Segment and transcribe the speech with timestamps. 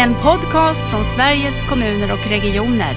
[0.00, 2.94] En podcast från Sveriges kommuner och regioner.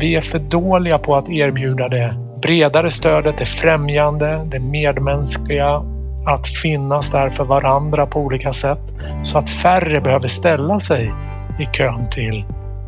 [0.00, 5.82] Vi är för dåliga på att erbjuda det bredare stödet, det främjande, det medmänskliga,
[6.26, 8.82] att finnas där för varandra på olika sätt
[9.22, 11.12] så att färre behöver ställa sig
[11.60, 12.44] i kön till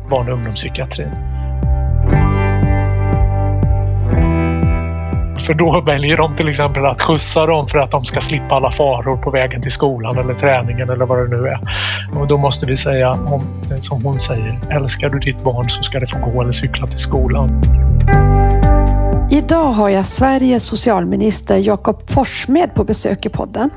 [0.09, 1.34] barn och ungdomspsykiatrin.
[5.45, 8.71] För då väljer de till exempel att skjutsa dem för att de ska slippa alla
[8.71, 11.59] faror på vägen till skolan eller träningen eller vad det nu är.
[12.19, 13.43] Och då måste vi säga, om,
[13.79, 16.97] som hon säger, älskar du ditt barn så ska det få gå eller cykla till
[16.97, 17.61] skolan.
[19.31, 23.69] Idag har jag Sveriges socialminister Jakob Forssmed på besök i podden.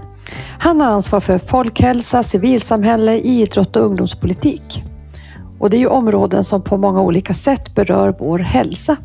[0.59, 4.83] Han har ansvar för folkhälsa, civilsamhälle, idrott och ungdomspolitik.
[5.59, 8.97] Och det är ju områden som på många olika sätt berör vår hälsa.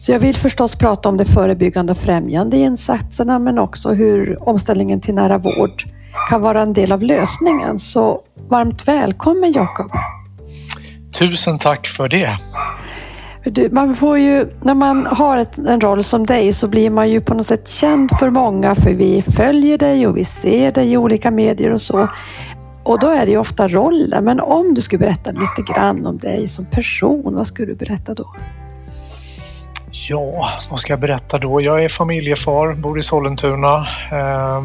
[0.00, 5.00] Så jag vill förstås prata om de förebyggande och främjande insatserna men också hur omställningen
[5.00, 5.84] till nära vård
[6.30, 7.78] kan vara en del av lösningen.
[7.78, 9.92] Så varmt välkommen Jakob!
[11.18, 12.38] Tusen tack för det!
[13.44, 17.10] Du, man får ju, när man har ett, en roll som dig så blir man
[17.10, 20.92] ju på något sätt känd för många för vi följer dig och vi ser dig
[20.92, 22.08] i olika medier och så.
[22.84, 24.24] Och då är det ju ofta rollen.
[24.24, 28.14] Men om du skulle berätta lite grann om dig som person, vad skulle du berätta
[28.14, 28.34] då?
[29.92, 31.60] Ja, vad ska jag berätta då?
[31.60, 33.86] Jag är familjefar, bor i Sollentuna.
[34.12, 34.56] Eh,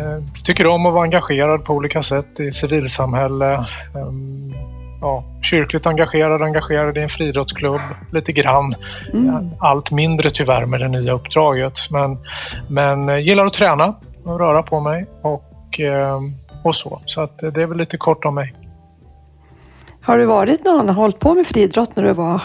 [0.00, 3.54] eh, tycker om att vara engagerad på olika sätt i civilsamhälle.
[3.54, 4.12] Eh,
[5.00, 7.80] ja, kyrkligt engagerad, engagerad i en friidrottsklubb
[8.12, 8.74] lite grann.
[9.12, 9.50] Mm.
[9.60, 11.90] Allt mindre tyvärr med det nya uppdraget.
[11.90, 12.18] Men,
[12.68, 15.80] men eh, gillar att träna och röra på mig och,
[16.64, 17.00] och så.
[17.06, 18.54] Så att det är väl lite kort om mig.
[20.00, 22.40] Har du varit någon, hållit på med friidrott när du var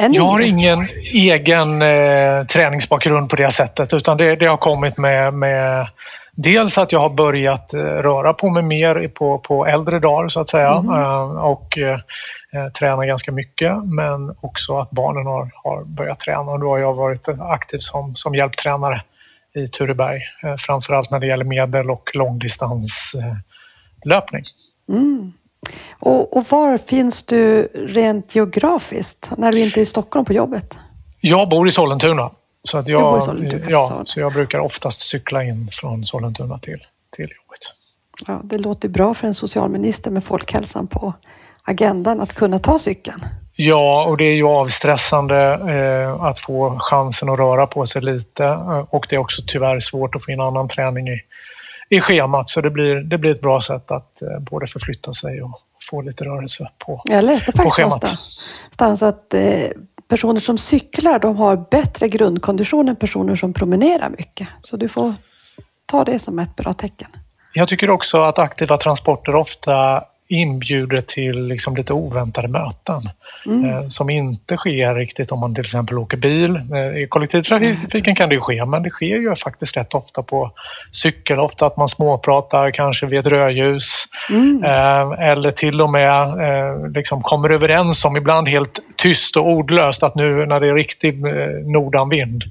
[0.00, 4.96] en Jag har ingen egen eh, träningsbakgrund på det sättet utan det, det har kommit
[4.96, 5.86] med, med
[6.42, 10.40] Dels att jag har börjat eh, röra på mig mer på, på äldre dagar så
[10.40, 10.90] att säga mm.
[11.36, 11.98] och eh,
[12.78, 16.94] träna ganska mycket men också att barnen har, har börjat träna och då har jag
[16.94, 19.02] varit aktiv som, som hjälptränare
[19.54, 20.20] i Tureberg
[20.58, 24.42] framförallt när det gäller medel och långdistanslöpning.
[24.88, 25.32] Mm.
[25.90, 30.78] Och, och, var finns du rent geografiskt när du inte är i Stockholm på jobbet?
[31.20, 32.30] Jag bor i Sollentuna.
[32.64, 33.22] Så, att jag,
[33.68, 37.60] ja, så jag brukar oftast cykla in från Sollentuna till, till jobbet.
[38.26, 41.12] Ja, det låter bra för en socialminister med folkhälsan på
[41.62, 43.20] agendan att kunna ta cykeln.
[43.56, 45.36] Ja, och det är ju avstressande
[45.68, 49.80] eh, att få chansen att röra på sig lite eh, och det är också tyvärr
[49.80, 51.20] svårt att få in annan träning i,
[51.90, 55.42] i schemat så det blir, det blir ett bra sätt att eh, både förflytta sig
[55.42, 59.70] och få lite rörelse på, Jag läste faktiskt någonstans att eh,
[60.08, 64.48] personer som cyklar de har bättre grundkondition än personer som promenerar mycket.
[64.62, 65.14] Så du får
[65.86, 67.08] ta det som ett bra tecken.
[67.52, 73.02] Jag tycker också att aktiva transporter ofta inbjuder till liksom lite oväntade möten
[73.46, 73.64] mm.
[73.64, 76.56] eh, som inte sker riktigt om man till exempel åker bil.
[76.56, 80.52] Eh, I kollektivtrafiken kan det ske, men det sker ju faktiskt rätt ofta på
[80.90, 81.38] cykel.
[81.38, 84.64] Ofta att man småpratar kanske vid ett rödljus mm.
[84.64, 90.02] eh, eller till och med eh, liksom kommer överens om, ibland helt tyst och ordlöst,
[90.02, 91.32] att nu när det är riktig eh,
[91.64, 92.44] nordanvind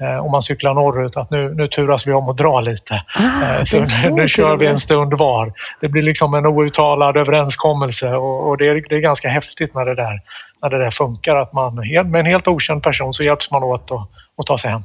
[0.00, 2.94] om man cyklar norrut att nu, nu turas vi om att dra lite.
[3.14, 5.52] Ah, eh, så nu, nu kör vi en stund var.
[5.80, 9.84] Det blir liksom en outtalad överenskommelse och, och det, är, det är ganska häftigt när
[9.84, 10.20] det där,
[10.62, 11.36] när det där funkar.
[11.36, 14.70] Att man med en helt okänd person så hjälps man åt att, att ta sig
[14.70, 14.82] hem.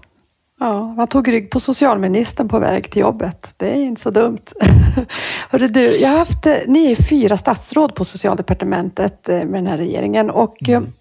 [0.59, 3.56] Ja, man tog rygg på socialministern på väg till jobbet.
[3.57, 4.45] Det är inte så dumt.
[5.50, 9.78] Hörru du, jag har haft, eh, ni är fyra statsråd på socialdepartementet med den här
[9.78, 10.94] regeringen och mm.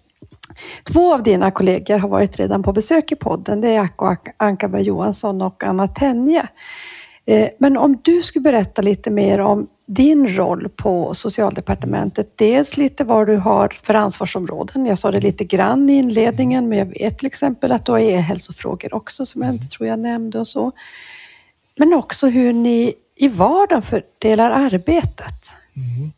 [0.83, 3.61] Två av dina kollegor har varit redan på besök i podden.
[3.61, 6.47] Det är Acko Ankarberg Johansson och Anna Tenje.
[7.25, 12.37] Eh, men om du skulle berätta lite mer om din roll på Socialdepartementet.
[12.37, 14.85] Dels lite vad du har för ansvarsområden.
[14.85, 17.99] Jag sa det lite grann i inledningen, men jag vet till exempel att du har
[17.99, 20.71] e-hälsofrågor också, som jag inte tror jag nämnde och så.
[21.75, 25.51] Men också hur ni i vardagen fördelar arbetet.
[25.75, 26.11] Mm.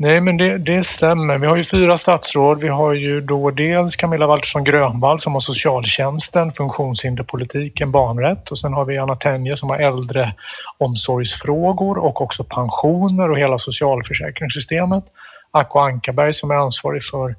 [0.00, 1.38] Nej, men det, det, stämmer.
[1.38, 2.60] Vi har ju fyra statsråd.
[2.60, 8.72] Vi har ju då dels Camilla Waltersson Grönvall som har socialtjänsten, funktionshinderpolitiken, barnrätt och sen
[8.72, 15.04] har vi Anna Tenje som har äldreomsorgsfrågor och också pensioner och hela socialförsäkringssystemet.
[15.50, 17.34] Acko Ankarberg som är ansvarig för,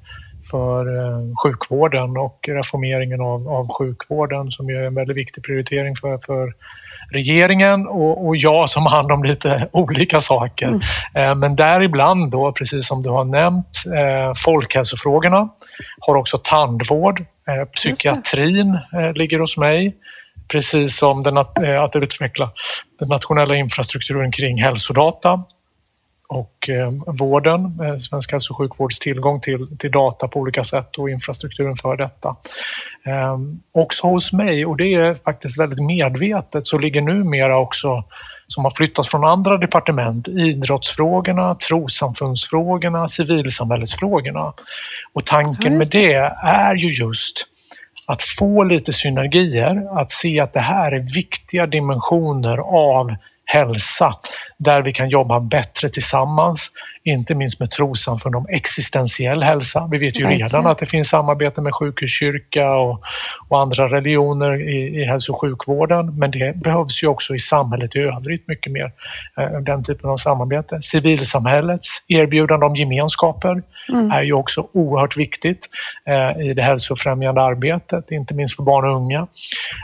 [0.50, 6.18] för eh, sjukvården och reformeringen av, av sjukvården som är en väldigt viktig prioritering för,
[6.18, 6.54] för
[7.12, 10.66] regeringen och, och jag som har hand om lite olika saker.
[10.66, 10.80] Mm.
[11.14, 15.48] Eh, men däribland då, precis som du har nämnt, eh, folkhälsofrågorna,
[16.00, 18.78] har också tandvård, eh, psykiatrin
[19.14, 19.96] ligger hos mig.
[20.48, 22.50] Precis som den, att utveckla
[22.98, 25.44] den nationella infrastrukturen kring hälsodata
[26.30, 30.98] och eh, vården, eh, svensk hälso och sjukvårds tillgång till, till data på olika sätt
[30.98, 32.36] och infrastrukturen för detta.
[33.06, 33.38] Eh,
[33.72, 38.04] också hos mig, och det är faktiskt väldigt medvetet, så ligger numera också
[38.46, 44.52] som har flyttats från andra departement, idrottsfrågorna, trossamfundsfrågorna, civilsamhällesfrågorna.
[45.12, 47.46] Och tanken med det är ju just
[48.06, 54.14] att få lite synergier, att se att det här är viktiga dimensioner av hälsa
[54.60, 56.70] där vi kan jobba bättre tillsammans,
[57.04, 59.88] inte minst med trossamfund om existentiell hälsa.
[59.90, 60.48] Vi vet ju Verkligen.
[60.48, 63.00] redan att det finns samarbete med sjukhuskyrka och,
[63.48, 67.96] och andra religioner i, i hälso och sjukvården, men det behövs ju också i samhället
[67.96, 68.92] i övrigt mycket mer,
[69.40, 70.82] eh, den typen av samarbete.
[70.82, 74.10] Civilsamhällets erbjudande om gemenskaper mm.
[74.10, 75.68] är ju också oerhört viktigt
[76.06, 79.26] eh, i det hälsofrämjande arbetet, inte minst för barn och unga.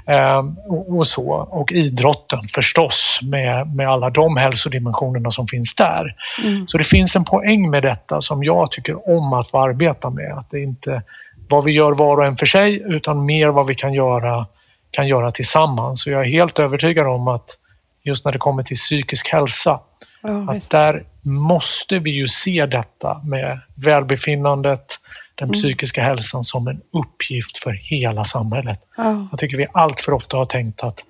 [0.06, 1.30] Eh, och, och, så.
[1.32, 6.14] Och idrotten förstås med, med alla de hälsodimensionerna som finns där.
[6.44, 6.68] Mm.
[6.68, 10.32] Så det finns en poäng med detta som jag tycker om att få arbeta med.
[10.38, 11.02] Att det inte
[11.48, 14.46] vad vi gör var och en för sig utan mer vad vi kan göra,
[14.90, 16.02] kan göra tillsammans.
[16.02, 17.58] Så jag är helt övertygad om att
[18.04, 19.80] just när det kommer till psykisk hälsa
[20.22, 24.86] Ja, att där måste vi ju se detta med välbefinnandet,
[25.34, 25.52] den mm.
[25.52, 28.80] psykiska hälsan som en uppgift för hela samhället.
[28.96, 29.28] Ja.
[29.30, 31.04] Jag tycker vi allt för ofta har tänkt att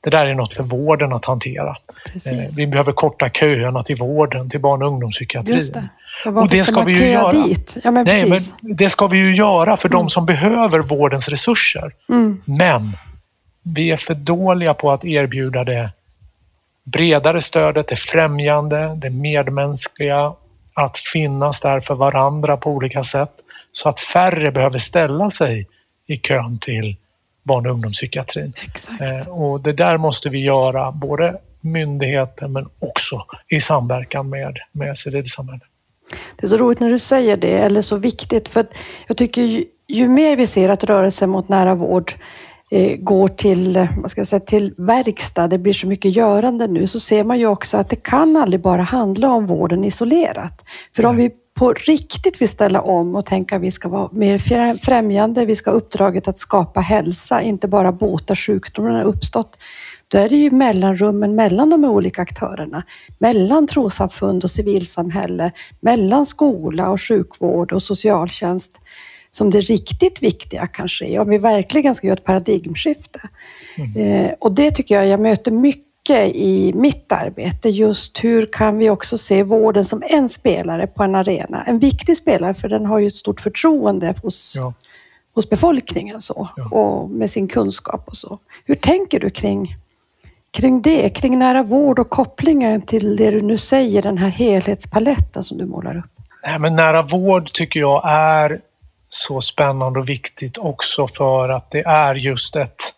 [0.00, 1.76] det där är något för vården att hantera.
[2.06, 2.32] Precis.
[2.32, 5.72] Eh, vi behöver korta köerna till vården, till barn och ungdomspsykiatrin.
[5.74, 6.30] Det.
[6.30, 7.30] Och det ska vi ju göra.
[7.30, 7.76] Dit?
[7.84, 8.40] Ja, men Nej, men
[8.76, 9.98] det ska vi ju göra för mm.
[9.98, 11.92] de som behöver vårdens resurser.
[12.08, 12.42] Mm.
[12.44, 12.92] Men
[13.62, 15.90] vi är för dåliga på att erbjuda det
[16.84, 20.32] bredare stödet, det främjande, det medmänskliga,
[20.74, 23.32] att finnas där för varandra på olika sätt
[23.72, 25.66] så att färre behöver ställa sig
[26.06, 26.96] i kön till
[27.50, 28.52] barn och ungdomspsykiatrin.
[28.66, 29.02] Exakt.
[29.02, 34.98] Eh, och det där måste vi göra, både myndigheten men också i samverkan med, med
[34.98, 35.62] civilsamhället.
[36.36, 38.66] Det är så roligt när du säger det, eller så viktigt, för
[39.06, 42.12] jag tycker ju, ju mer vi ser att rörelsen mot nära vård
[42.72, 46.86] Eh, går till, vad ska jag säga, till verkstad, det blir så mycket görande nu,
[46.86, 50.64] så ser man ju också att det kan aldrig bara handla om vården isolerat.
[50.96, 51.30] För om vi
[51.60, 55.70] på riktigt vill ställa om och tänka att vi ska vara mer främjande, vi ska
[55.70, 59.58] ha uppdraget att skapa hälsa, inte bara bota sjukdomarna uppstått,
[60.08, 62.82] då är det ju mellanrummen mellan de olika aktörerna,
[63.18, 68.78] mellan trossamfund och civilsamhälle, mellan skola och sjukvård och socialtjänst
[69.30, 73.20] som det riktigt viktiga kan ske, om vi verkligen ska göra ett paradigmskifte.
[73.76, 73.96] Mm.
[73.96, 78.90] Eh, och det tycker jag jag möter mycket i mitt arbete, just hur kan vi
[78.90, 81.64] också se vården som en spelare på en arena?
[81.64, 84.74] En viktig spelare, för den har ju ett stort förtroende hos, ja.
[85.34, 86.68] hos befolkningen så, ja.
[86.68, 88.38] och med sin kunskap och så.
[88.64, 89.76] Hur tänker du kring,
[90.50, 95.42] kring det, kring nära vård och kopplingen till det du nu säger, den här helhetspaletten
[95.42, 96.10] som du målar upp?
[96.46, 98.60] Nej, men nära vård tycker jag är
[99.08, 102.94] så spännande och viktigt också för att det är just ett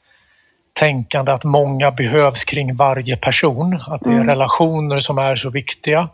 [0.72, 3.80] tänkande att många behövs kring varje person.
[3.86, 4.26] Att det är mm.
[4.26, 6.08] relationer som är så viktiga.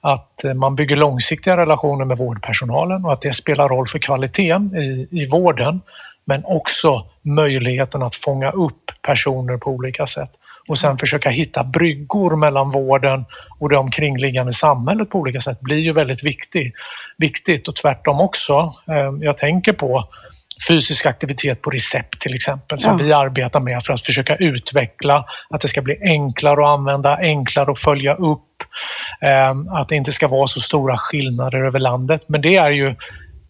[0.00, 5.08] Att man bygger långsiktiga relationer med vårdpersonalen och att det spelar roll för kvaliteten i,
[5.10, 5.80] i vården.
[6.24, 10.30] Men också möjligheten att fånga upp personer på olika sätt
[10.68, 13.24] och sen försöka hitta bryggor mellan vården
[13.58, 16.74] och det omkringliggande samhället på olika sätt blir ju väldigt viktigt.
[17.18, 18.72] viktigt och tvärtom också.
[18.88, 20.08] Eh, jag tänker på
[20.68, 23.04] fysisk aktivitet på recept till exempel som ja.
[23.04, 27.70] vi arbetar med för att försöka utveckla, att det ska bli enklare att använda, enklare
[27.70, 28.62] att följa upp,
[29.20, 29.50] eh,
[29.80, 32.22] att det inte ska vara så stora skillnader över landet.
[32.26, 32.94] Men det är ju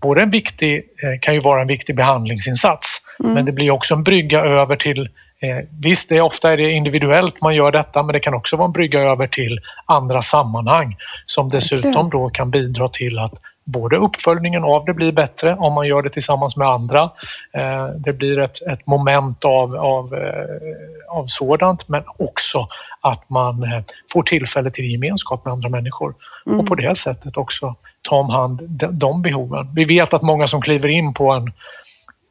[0.01, 3.35] både en viktig, eh, kan ju vara en viktig behandlingsinsats, mm.
[3.35, 5.09] men det blir också en brygga över till
[5.43, 8.57] Eh, visst, det är ofta är det individuellt man gör detta men det kan också
[8.57, 13.97] vara en brygga över till andra sammanhang som dessutom då kan bidra till att både
[13.97, 17.11] uppföljningen av det blir bättre om man gör det tillsammans med andra.
[17.53, 22.69] Eh, det blir ett, ett moment av, av, eh, av sådant men också
[23.01, 26.15] att man får tillfälle till gemenskap med andra människor
[26.47, 26.61] mm.
[26.61, 29.69] och på det sättet också ta om hand de behoven.
[29.75, 31.53] Vi vet att många som kliver in på en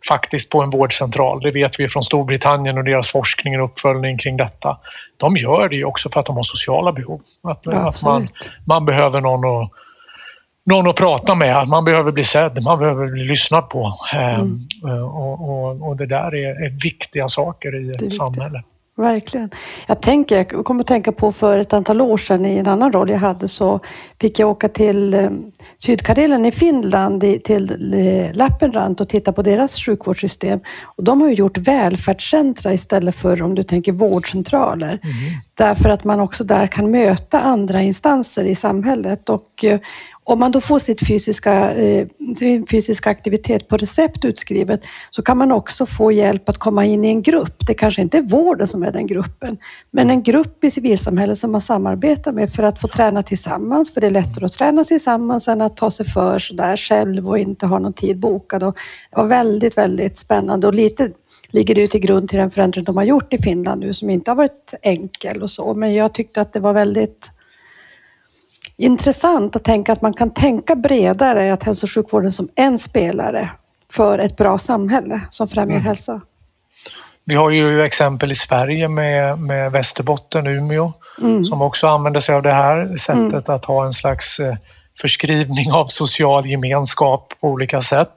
[0.08, 1.42] faktiskt på en vårdcentral.
[1.42, 4.78] Det vet vi från Storbritannien och deras forskning och uppföljning kring detta.
[5.18, 7.22] De gör det ju också för att de har sociala behov.
[7.44, 8.28] Att, ja, att man,
[8.66, 9.72] man behöver någon att
[10.65, 13.94] någon att prata med, att man behöver bli sedd, man behöver bli lyssnad på.
[14.13, 14.68] Mm.
[15.03, 18.63] Och, och, och, det där är, är viktiga saker i ett samhälle.
[18.98, 19.50] Verkligen.
[19.88, 22.91] Jag, tänker, jag kommer att tänka på för ett antal år sedan i en annan
[22.91, 23.80] roll jag hade så
[24.22, 25.30] fick jag åka till eh,
[25.77, 30.60] Sydkarelen i Finland, till eh, Lappenrant och titta på deras sjukvårdssystem.
[30.84, 35.00] Och de har ju gjort välfärdscentra istället för, om du tänker vårdcentraler.
[35.03, 35.15] Mm.
[35.53, 39.30] Därför att man också där kan möta andra instanser i samhället.
[39.30, 39.80] Och eh,
[40.24, 45.38] om man då får sitt fysiska, eh, sin fysiska aktivitet på recept utskrivet så kan
[45.38, 47.68] man också få hjälp att komma in i en grupp.
[47.68, 49.58] Det kanske inte är vården som är den gruppen,
[49.92, 53.94] men en grupp i civilsamhället som man samarbetar med för att få träna tillsammans.
[53.94, 57.38] För det är lättare att träna tillsammans än att ta sig för sådär själv och
[57.38, 58.63] inte ha någon tid bokad.
[58.63, 58.78] Och
[59.10, 61.12] det var väldigt, väldigt spännande och lite
[61.50, 64.32] ligger det till grund till den förändring de har gjort i Finland nu som inte
[64.32, 65.74] har varit enkel och så.
[65.74, 67.30] Men jag tyckte att det var väldigt
[68.82, 73.50] intressant att tänka att man kan tänka bredare, att hälso och sjukvården som en spelare
[73.92, 75.86] för ett bra samhälle som främjar mm.
[75.86, 76.22] hälsa.
[77.26, 81.46] Vi har ju exempel i Sverige med, med Västerbotten, Umeå, mm.
[81.46, 83.56] som också använder sig av det här sättet mm.
[83.56, 84.56] att ha en slags eh,
[85.02, 88.14] förskrivning av social gemenskap på olika sätt.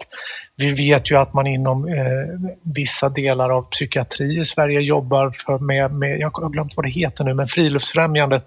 [0.56, 5.92] Vi vet ju att man inom eh, vissa delar av psykiatri i Sverige jobbar med,
[5.92, 8.44] med, jag har glömt vad det heter nu, men Friluftsfrämjandet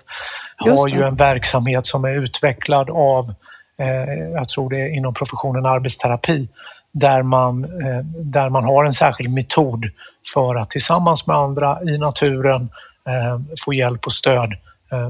[0.58, 3.34] har ju en verksamhet som är utvecklad av,
[3.80, 6.50] eh, jag tror det är inom professionen arbetsterapi,
[6.92, 9.86] där man, eh, där man har en särskild metod
[10.34, 12.70] för att tillsammans med andra i naturen
[13.08, 14.54] eh, få hjälp och stöd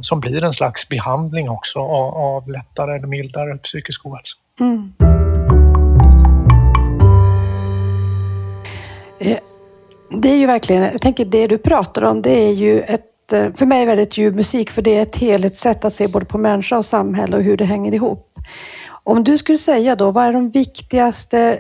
[0.01, 4.38] som blir en slags behandling också av, lättare eller mildare psykisk ohälsa.
[4.60, 4.94] Mm.
[10.10, 13.53] Det är ju verkligen, jag tänker det du pratar om, det är ju ett Eh,
[13.53, 16.77] för mig väldigt ljuv musik, för det är ett helhetssätt att se både på människa
[16.77, 18.39] och samhälle och hur det hänger ihop.
[19.03, 21.60] Om du skulle säga då, vad är de viktigaste,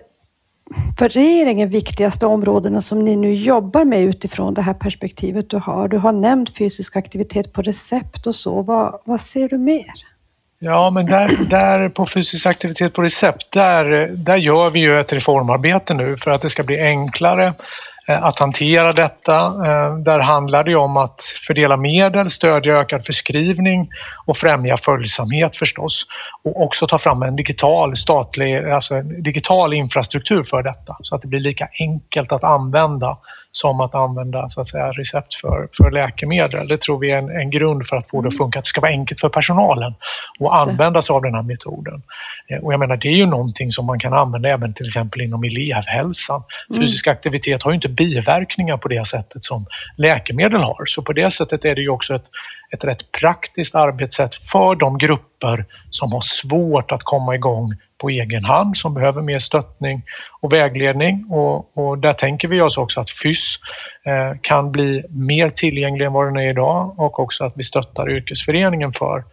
[0.99, 5.87] för regeringen viktigaste områdena som ni nu jobbar med utifrån det här perspektivet du har?
[5.87, 8.61] Du har nämnt fysisk aktivitet på recept och så.
[8.61, 9.93] Vad, vad ser du mer?
[10.59, 15.13] Ja, men där, där på fysisk aktivitet på recept, där, där gör vi ju ett
[15.13, 17.53] reformarbete nu för att det ska bli enklare
[18.07, 19.35] Eh, att hantera detta.
[19.45, 23.89] Eh, där handlar det om att fördela medel, stödja ökad förskrivning
[24.25, 26.05] och främja följsamhet förstås.
[26.43, 31.21] Och också ta fram en digital statlig, alltså en digital infrastruktur för detta så att
[31.21, 33.17] det blir lika enkelt att använda
[33.51, 36.67] som att använda så att säga, recept för, för läkemedel.
[36.67, 38.37] Det tror vi är en, en grund för att få det att mm.
[38.37, 38.59] funka.
[38.59, 39.93] Att det ska vara enkelt för personalen
[40.39, 42.01] att använda sig av den här metoden.
[42.49, 45.21] Eh, och jag menar, det är ju någonting som man kan använda även till exempel
[45.21, 46.43] inom elevhälsan.
[46.69, 46.81] Mm.
[46.81, 49.65] Fysisk aktivitet har ju inte biverkningar på det sättet som
[49.97, 50.85] läkemedel har.
[50.85, 52.25] Så på det sättet är det ju också ett,
[52.73, 58.45] ett rätt praktiskt arbetssätt för de grupper som har svårt att komma igång på egen
[58.45, 60.03] hand som behöver mer stöttning
[60.41, 61.25] och vägledning.
[61.29, 63.59] Och, och där tänker vi oss också att FYSS
[64.05, 68.09] eh, kan bli mer tillgänglig än vad den är idag och också att vi stöttar
[68.09, 69.23] yrkesföreningen för,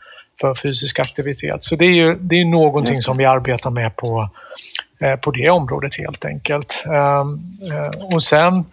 [0.40, 1.62] för fysisk aktivitet.
[1.62, 4.30] Så det är ju det är någonting som vi arbetar med på,
[5.00, 6.84] eh, på det området helt enkelt.
[6.86, 7.40] Ehm,
[7.72, 8.64] eh, och sen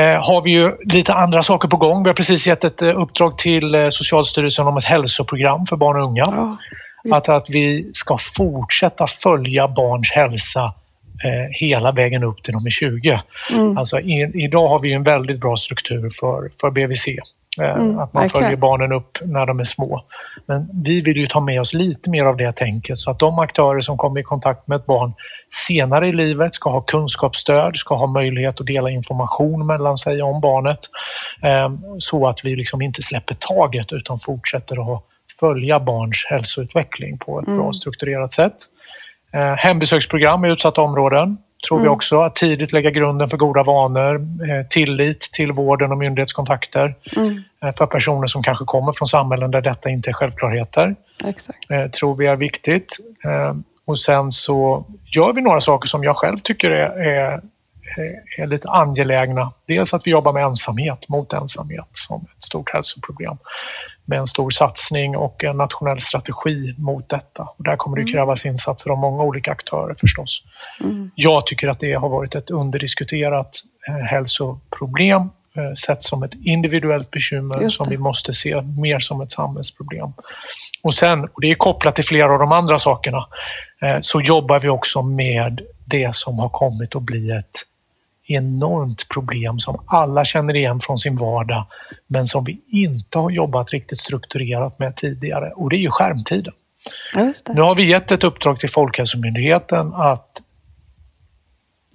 [0.00, 2.02] har vi ju lite andra saker på gång.
[2.02, 5.96] Vi har precis gett ett eh, uppdrag till eh, Socialstyrelsen om ett hälsoprogram för barn
[5.96, 6.56] och unga.
[7.04, 7.16] Ja.
[7.16, 10.74] Att, att vi ska fortsätta följa barns hälsa
[11.24, 13.20] eh, hela vägen upp till de är 20.
[13.50, 13.78] Mm.
[13.78, 17.06] Alltså, i, idag har vi en väldigt bra struktur för, för BVC.
[17.60, 18.44] Eh, mm, att man verkligen.
[18.44, 20.04] följer barnen upp när de är små.
[20.46, 23.38] Men vi vill ju ta med oss lite mer av det tänket så att de
[23.38, 25.12] aktörer som kommer i kontakt med ett barn
[25.66, 30.40] senare i livet ska ha kunskapsstöd, ska ha möjlighet att dela information mellan sig om
[30.40, 30.78] barnet
[31.42, 35.02] eh, så att vi liksom inte släpper taget utan fortsätter att
[35.40, 37.58] följa barns hälsoutveckling på ett mm.
[37.58, 38.56] bra strukturerat sätt.
[39.32, 41.36] Eh, hembesöksprogram i utsatta områden
[41.68, 41.82] tror mm.
[41.82, 42.20] vi också.
[42.20, 47.42] Att tidigt lägga grunden för goda vanor, eh, tillit till vården och myndighetskontakter mm.
[47.62, 50.94] eh, för personer som kanske kommer från samhällen där detta inte är självklarheter.
[51.24, 51.70] Exakt.
[51.70, 52.96] Eh, tror vi är viktigt.
[53.86, 54.84] Och sen så
[55.16, 57.40] gör vi några saker som jag själv tycker är, är,
[58.38, 59.52] är lite angelägna.
[59.66, 63.36] Dels att vi jobbar med ensamhet, mot ensamhet som ett stort hälsoproblem
[64.08, 67.42] med en stor satsning och en nationell strategi mot detta.
[67.42, 68.12] Och där kommer det mm.
[68.12, 70.42] krävas insatser av många olika aktörer förstås.
[70.80, 71.10] Mm.
[71.14, 73.50] Jag tycker att det har varit ett underdiskuterat
[73.88, 75.20] eh, hälsoproblem
[75.56, 80.12] eh, sett som ett individuellt bekymmer som vi måste se mer som ett samhällsproblem.
[80.82, 83.26] Och sen, och det är kopplat till flera av de andra sakerna,
[83.82, 87.64] eh, så jobbar vi också med det som har kommit att bli ett
[88.30, 91.66] enormt problem som alla känner igen från sin vardag
[92.06, 96.54] men som vi inte har jobbat riktigt strukturerat med tidigare och det är ju skärmtiden.
[97.54, 100.42] Nu har vi gett ett uppdrag till Folkhälsomyndigheten att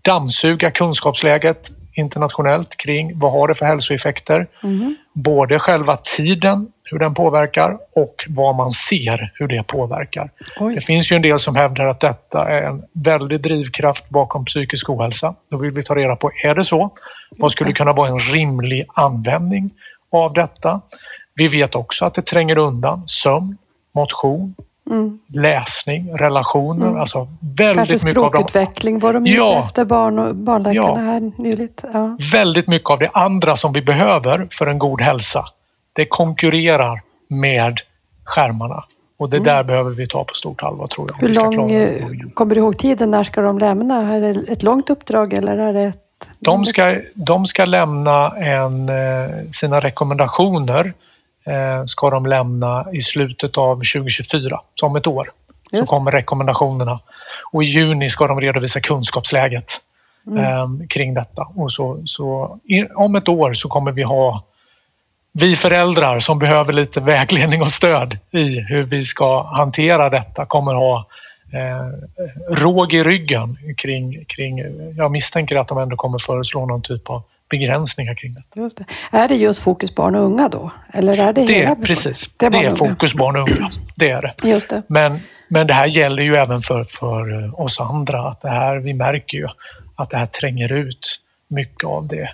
[0.02, 4.48] dammsuga kunskapsläget internationellt kring vad har det för hälsoeffekter.
[4.64, 4.96] Mm.
[5.14, 10.30] Både själva tiden, hur den påverkar och vad man ser hur det påverkar.
[10.60, 10.76] Oj.
[10.76, 14.90] Det finns ju en del som hävdar att detta är en väldig drivkraft bakom psykisk
[14.90, 15.36] ohälsa.
[15.52, 16.90] Då vill vi ta reda på, är det så?
[17.38, 19.72] Vad skulle kunna vara en rimlig användning
[20.12, 20.82] av detta?
[21.36, 23.58] Vi vet också att det tränger undan sömn,
[23.96, 24.56] motion,
[24.90, 25.20] Mm.
[25.28, 26.88] läsning, relationer.
[26.88, 27.00] Mm.
[27.00, 29.46] Alltså väldigt Kanske språkutveckling var de ja.
[29.46, 30.96] ute efter, barn och barnläkarna ja.
[30.96, 31.84] här nyligt.
[31.94, 32.18] Ja.
[32.34, 35.46] Väldigt mycket av det andra som vi behöver för en god hälsa,
[35.94, 37.80] det konkurrerar med
[38.24, 38.84] skärmarna.
[39.18, 39.46] Och det mm.
[39.46, 41.28] där behöver vi ta på stort allvar tror jag.
[41.28, 43.12] Hur lång, eh, kommer du ihåg tiden?
[43.12, 44.16] När ska de lämna?
[44.16, 46.00] Är det ett långt uppdrag eller är det ett...
[46.40, 50.94] De ska, de ska lämna en, eh, sina rekommendationer
[51.86, 55.32] ska de lämna i slutet av 2024, så om ett år.
[55.72, 55.88] Just.
[55.88, 57.00] Så kommer rekommendationerna.
[57.52, 59.82] Och i juni ska de redovisa kunskapsläget
[60.28, 60.44] mm.
[60.44, 61.48] eh, kring detta.
[61.56, 62.58] Och så, så
[62.96, 64.44] om ett år så kommer vi ha
[65.34, 70.74] vi föräldrar som behöver lite vägledning och stöd i hur vi ska hantera detta kommer
[70.74, 71.08] ha
[71.54, 71.88] eh,
[72.56, 74.62] råg i ryggen kring, kring...
[74.98, 77.24] Jag misstänker att de ändå kommer föreslå någon typ av
[77.54, 78.62] begränsningar kring detta.
[78.62, 78.86] Just det.
[79.12, 80.72] Är det just fokus barn och unga då?
[80.94, 83.70] Eller är det, det hela Precis, det är, det är fokus barn och unga.
[83.96, 84.48] Det är det.
[84.50, 84.82] Just det.
[84.88, 88.28] Men, men det här gäller ju även för, för eh, oss andra.
[88.28, 89.48] Att det här, vi märker ju
[89.96, 92.30] att det här tränger ut mycket av det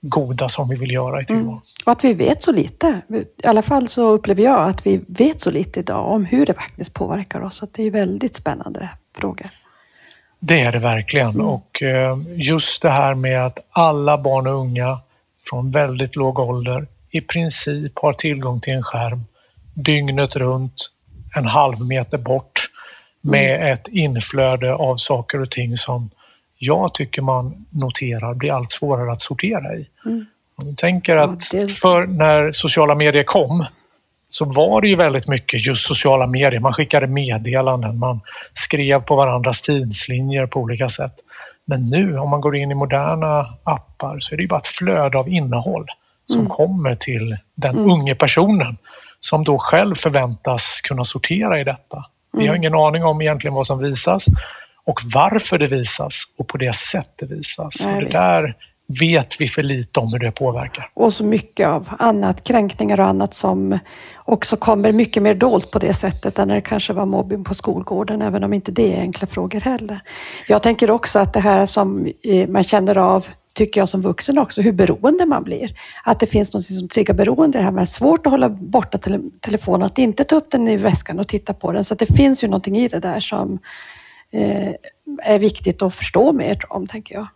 [0.00, 1.48] goda som vi vill göra i tillvaron.
[1.48, 1.62] Mm.
[1.86, 3.00] Och att vi vet så lite.
[3.44, 6.54] I alla fall så upplever jag att vi vet så lite idag om hur det
[6.54, 7.56] faktiskt påverkar oss.
[7.56, 9.50] Så det är väldigt spännande frågor.
[10.44, 11.46] Det är det verkligen mm.
[11.46, 15.00] och eh, just det här med att alla barn och unga
[15.50, 19.24] från väldigt låg ålder i princip har tillgång till en skärm
[19.74, 20.90] dygnet runt,
[21.36, 22.68] en halv meter bort
[23.20, 23.72] med mm.
[23.72, 26.10] ett inflöde av saker och ting som
[26.58, 29.88] jag tycker man noterar blir allt svårare att sortera i.
[30.04, 30.26] Mm.
[30.56, 31.44] Om du tänker att
[31.80, 33.64] för när sociala medier kom
[34.34, 36.60] så var det ju väldigt mycket just sociala medier.
[36.60, 38.20] Man skickade meddelanden, man
[38.52, 41.14] skrev på varandras tidslinjer på olika sätt.
[41.64, 44.66] Men nu om man går in i moderna appar så är det ju bara ett
[44.66, 45.86] flöde av innehåll
[46.26, 46.50] som mm.
[46.50, 47.90] kommer till den mm.
[47.90, 48.78] unge personen
[49.20, 52.04] som då själv förväntas kunna sortera i detta.
[52.32, 52.62] Vi har mm.
[52.62, 54.26] ingen aning om egentligen vad som visas
[54.84, 57.86] och varför det visas och på det sätt det visas.
[57.86, 58.54] Och det där
[59.00, 60.90] vet vi för lite om hur det påverkar.
[60.94, 63.78] Och så mycket av annat, kränkningar och annat som
[64.24, 67.54] också kommer mycket mer dolt på det sättet än när det kanske var mobbing på
[67.54, 70.00] skolgården, även om inte det är enkla frågor heller.
[70.48, 74.38] Jag tänker också att det här som eh, man känner av tycker jag som vuxen
[74.38, 75.70] också, hur beroende man blir.
[76.04, 77.58] Att det finns något som triggar beroende.
[77.58, 80.76] Det här med svårt att hålla borta tele telefonen, att inte ta upp den i
[80.76, 81.84] väskan och titta på den.
[81.84, 83.58] Så det finns ju någonting i det där som
[84.32, 84.72] eh,
[85.22, 87.26] är viktigt att förstå mer om, tänker jag.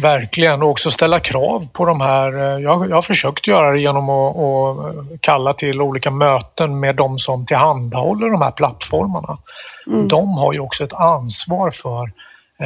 [0.00, 2.32] Verkligen, och också ställa krav på de här.
[2.34, 6.96] Eh, jag, jag har försökt göra det genom att, att, kalla till olika möten med
[6.96, 9.38] de som tillhandahåller de här plattformarna.
[9.86, 10.08] Mm.
[10.08, 12.12] De har ju också ett ansvar för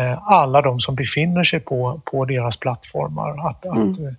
[0.01, 3.91] eh, alla de som befinner sig på, på deras plattformar att, mm.
[3.91, 4.13] att, eh,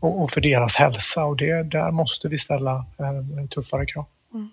[0.00, 2.84] och för deras hälsa och det, där måste vi ställa
[3.54, 4.04] tuffare krav.
[4.34, 4.48] Mm.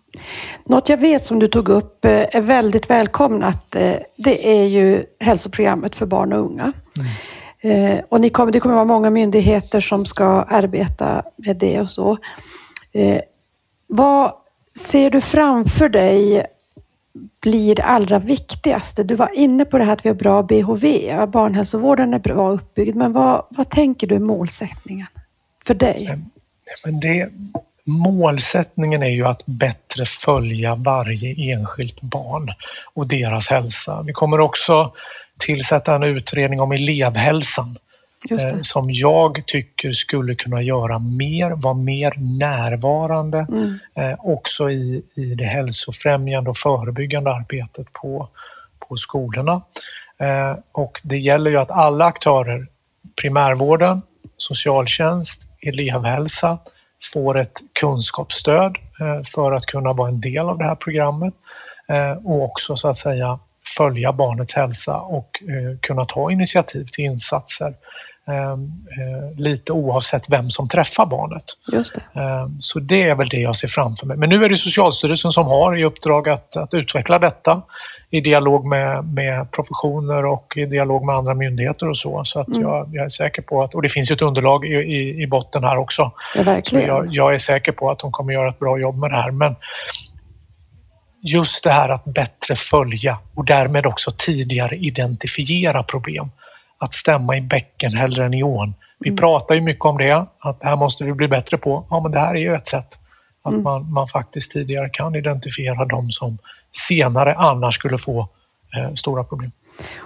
[0.65, 3.75] Något jag vet som du tog upp är väldigt välkomnat.
[4.17, 6.63] Det är ju hälsoprogrammet för barn och unga.
[6.63, 7.07] Mm.
[7.65, 11.89] Eh, och ni kommer, det kommer vara många myndigheter som ska arbeta med det och
[11.89, 12.17] så.
[12.93, 13.21] Eh,
[13.88, 14.34] vad
[14.78, 16.45] ser du framför dig
[17.41, 19.04] blir det allra viktigaste?
[19.04, 20.86] Du var inne på det här att vi har bra BHV,
[21.28, 25.08] barnhälsovården är bra uppbyggd, men vad, vad tänker du är målsättningen
[25.65, 26.19] för dig?
[26.86, 27.30] Men det,
[27.86, 32.49] målsättningen är ju att bättre följa varje enskilt barn
[32.93, 34.01] och deras hälsa.
[34.01, 34.93] Vi kommer också
[35.39, 37.77] tillsätta en utredning om elevhälsan
[38.29, 43.77] eh, som jag tycker skulle kunna göra mer, vara mer närvarande mm.
[43.95, 48.29] eh, också i, i det hälsofrämjande och förebyggande arbetet på,
[48.79, 49.61] på skolorna.
[50.19, 52.67] Eh, och det gäller ju att alla aktörer,
[53.21, 54.01] primärvården,
[54.37, 56.57] socialtjänst, elevhälsa,
[57.13, 58.77] får ett kunskapsstöd
[59.35, 61.33] för att kunna vara en del av det här programmet
[62.23, 63.39] och också så att säga
[63.78, 67.73] följa barnets hälsa och eh, kunna ta initiativ till insatser
[68.28, 71.43] ehm, eh, lite oavsett vem som träffar barnet.
[71.71, 72.19] Just det.
[72.19, 74.17] Ehm, så det är väl det jag ser framför mig.
[74.17, 77.62] Men nu är det Socialstyrelsen som har i uppdrag att, att utveckla detta
[78.10, 82.23] i dialog med, med professioner och i dialog med andra myndigheter och så.
[82.23, 82.62] Så att mm.
[82.62, 85.28] jag, jag, är säker på att, och det finns ju ett underlag i, i, i
[85.28, 86.12] botten här också.
[86.36, 86.88] Ja, verkligen.
[86.88, 89.32] Jag, jag, är säker på att de kommer göra ett bra jobb med det här.
[89.32, 89.56] Men
[91.25, 96.31] just det här att bättre följa och därmed också tidigare identifiera problem.
[96.77, 98.73] Att stämma i bäcken hellre än i ån.
[98.99, 99.17] Vi mm.
[99.17, 101.85] pratar ju mycket om det, att det här måste vi bli bättre på.
[101.89, 102.99] Ja, men det här är ju ett sätt.
[103.43, 103.63] Att mm.
[103.63, 106.38] man, man faktiskt tidigare kan identifiera de som
[106.88, 108.29] senare annars skulle få
[108.77, 109.51] eh, stora problem.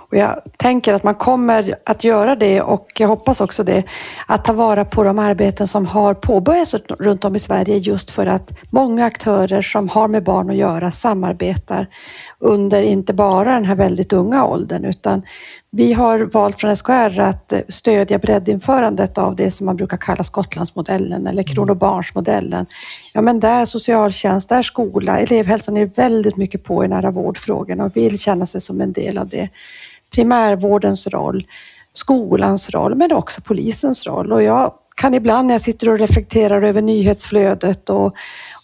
[0.09, 3.83] Och jag tänker att man kommer att göra det och jag hoppas också det,
[4.27, 8.25] att ta vara på de arbeten som har påbörjats runt om i Sverige just för
[8.25, 11.87] att många aktörer som har med barn att göra samarbetar
[12.39, 15.21] under inte bara den här väldigt unga åldern utan
[15.71, 21.27] vi har valt från SKR att stödja breddinförandet av det som man brukar kalla Skottlandsmodellen
[21.27, 21.55] eller mm.
[21.55, 22.65] Kronobarnsmodellen.
[23.13, 27.97] Ja, men där socialtjänst, där skola, elevhälsan är väldigt mycket på i nära vårdfrågorna och
[27.97, 29.49] vill känna sig som en del av det
[30.11, 31.47] primärvårdens roll,
[31.93, 34.31] skolans roll, men också polisens roll.
[34.31, 38.13] Och jag kan ibland när jag sitter och reflekterar över nyhetsflödet och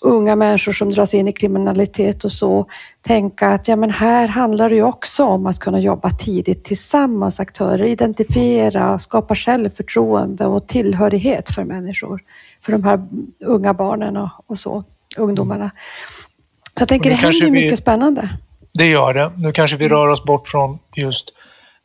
[0.06, 2.66] unga människor som dras in i kriminalitet och så,
[3.02, 7.40] tänka att ja, men här handlar det ju också om att kunna jobba tidigt tillsammans,
[7.40, 12.22] aktörer, identifiera, skapa självförtroende och tillhörighet för människor,
[12.62, 13.08] för de här
[13.46, 14.84] unga barnen och, och så,
[15.18, 15.72] ungdomarna.
[16.80, 17.52] Jag tänker det händer vi...
[17.52, 18.30] mycket spännande.
[18.74, 19.32] Det gör det.
[19.38, 21.34] Nu kanske vi rör oss bort från just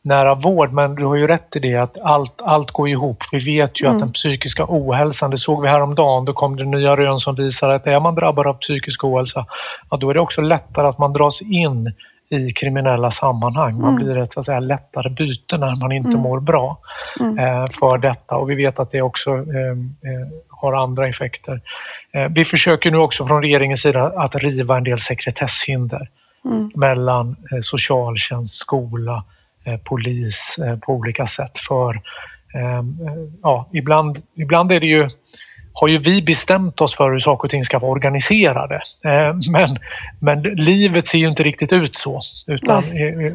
[0.03, 3.23] nära vård, men du har ju rätt i det att allt, allt går ihop.
[3.31, 3.95] Vi vet ju mm.
[3.95, 7.69] att den psykiska ohälsan, det såg vi häromdagen, då kom det nya rön som visar
[7.69, 9.45] att är man drabbad av psykisk ohälsa,
[9.89, 11.93] ja, då är det också lättare att man dras in
[12.31, 13.79] i kriminella sammanhang.
[13.79, 14.03] Man mm.
[14.03, 16.21] blir ett så att säga, lättare byte när man inte mm.
[16.21, 16.77] mår bra
[17.19, 17.39] mm.
[17.39, 19.71] eh, för detta och vi vet att det också eh,
[20.11, 21.61] eh, har andra effekter.
[22.13, 26.09] Eh, vi försöker nu också från regeringens sida att riva en del sekretesshinder
[26.45, 26.71] mm.
[26.75, 29.23] mellan eh, socialtjänst, skola,
[29.83, 31.57] polis eh, på olika sätt.
[31.57, 32.01] För
[33.41, 35.07] ja, ibland, ibland är det ju
[35.73, 38.81] har ju vi bestämt oss för hur saker och ting ska vara organiserade.
[39.51, 39.77] Men,
[40.19, 42.19] men livet ser ju inte riktigt ut så.
[42.47, 42.83] Utan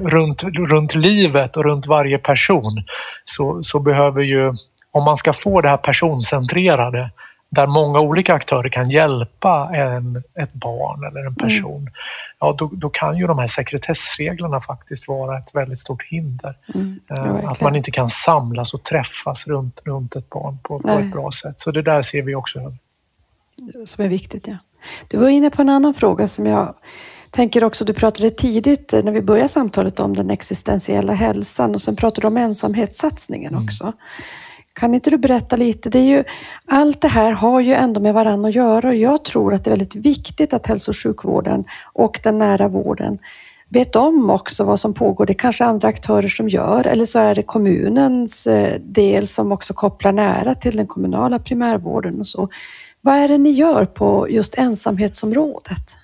[0.08, 2.84] runt, runt livet och runt varje person
[3.24, 4.54] så, så behöver ju,
[4.92, 7.10] om man ska få det här personcentrerade
[7.56, 11.34] där många olika aktörer kan hjälpa en, ett barn eller en mm.
[11.34, 11.92] person, mm.
[12.40, 16.56] ja då, då, kan ju de här sekretessreglerna faktiskt vara ett väldigt stort hinder.
[16.74, 17.00] Mm.
[17.08, 21.12] Ja, att man inte kan samlas och träffas runt, runt ett barn på, på ett
[21.12, 21.60] bra sätt.
[21.60, 22.78] Så det där ser vi också över.
[23.84, 24.56] Som är viktigt, ja.
[25.08, 26.74] Du var inne på en annan fråga som jag
[27.30, 31.96] tänker också, du pratade tidigt när vi började samtalet om den existentiella hälsan och sen
[31.96, 33.64] pratade du om ensamhetssatsningen mm.
[33.64, 33.92] också.
[34.80, 35.90] Kan inte du berätta lite?
[35.90, 36.24] Det är ju,
[36.66, 39.68] allt det här har ju ändå med varandra att göra och jag tror att det
[39.68, 43.18] är väldigt viktigt att hälso och sjukvården och den nära vården
[43.68, 45.26] vet om också vad som pågår.
[45.26, 49.52] Det är kanske andra aktörer som gör eller så är det kommunens eh, del som
[49.52, 52.48] också kopplar nära till den kommunala primärvården och så.
[53.00, 55.96] Vad är det ni gör på just ensamhetsområdet?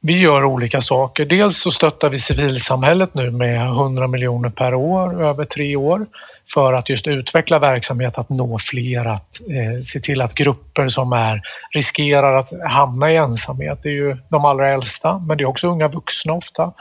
[0.00, 1.24] Vi gör olika saker.
[1.24, 6.06] Dels så stöttar vi civilsamhället nu med 100 miljoner per år över tre år
[6.54, 11.12] för att just utveckla verksamhet, att nå fler, att eh, se till att grupper som
[11.12, 11.40] är,
[11.74, 15.68] riskerar att hamna i ensamhet, det är ju de allra äldsta, men det är också
[15.68, 16.72] unga vuxna ofta.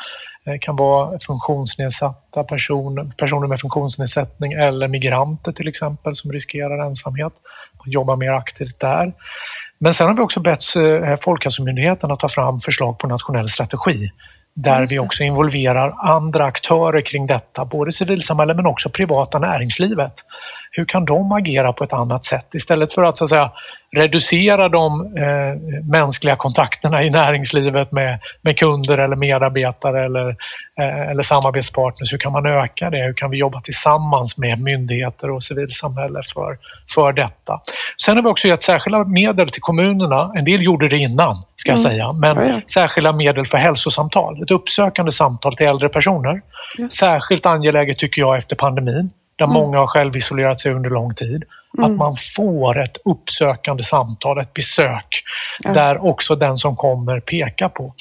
[0.46, 7.34] Det kan vara funktionsnedsatta personer, personer med funktionsnedsättning eller migranter till exempel som riskerar ensamhet.
[7.80, 9.14] Man jobbar mer aktivt där.
[9.80, 14.12] Men sen har vi också bett eh, Folkhälsomyndigheten att ta fram förslag på nationell strategi
[14.56, 20.14] där vi också involverar andra aktörer kring detta, både civilsamhället men också privata näringslivet.
[20.76, 23.52] Hur kan de agera på ett annat sätt istället för att, så att säga,
[23.96, 30.30] reducera de eh, mänskliga kontakterna i näringslivet med, med kunder eller medarbetare eller,
[30.80, 32.14] eh, eller samarbetspartners.
[32.14, 33.06] Hur kan man öka det?
[33.06, 36.58] Hur kan vi jobba tillsammans med myndigheter och civilsamhälle för,
[36.96, 37.62] för detta?
[38.06, 40.32] Sen har vi också gett särskilda medel till kommunerna.
[40.36, 41.92] En del gjorde det innan, ska jag mm.
[41.92, 42.62] säga, men ja, ja.
[42.74, 44.44] särskilda medel för hälsosamtal.
[44.44, 46.42] Ett uppsökande samtal till äldre personer.
[46.78, 46.90] Ja.
[46.90, 49.54] Särskilt angeläget tycker jag efter pandemin där mm.
[49.54, 51.44] många har självisolerat sig under lång tid.
[51.78, 51.92] Mm.
[51.92, 55.24] Att man får ett uppsökande samtal, ett besök
[55.64, 55.74] ja.
[55.74, 57.94] där också den som kommer pekar på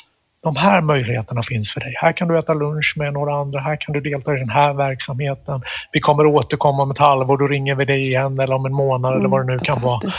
[0.42, 1.94] de här möjligheterna finns för dig.
[1.96, 4.72] Här kan du äta lunch med några andra, här kan du delta i den här
[4.72, 5.62] verksamheten.
[5.92, 9.12] Vi kommer återkomma om ett halvår, då ringer vi dig igen eller om en månad
[9.12, 10.12] mm, eller vad det nu kan vara.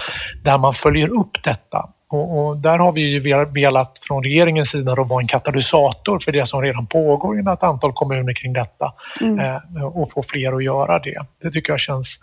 [0.43, 1.89] Där man följer upp detta.
[2.13, 6.45] Och, och, där har vi ju velat från regeringens sida vara en katalysator för det
[6.45, 9.39] som redan pågår i ett antal kommuner kring detta mm.
[9.39, 11.25] eh, och få fler att göra det.
[11.41, 12.19] Det tycker jag känns,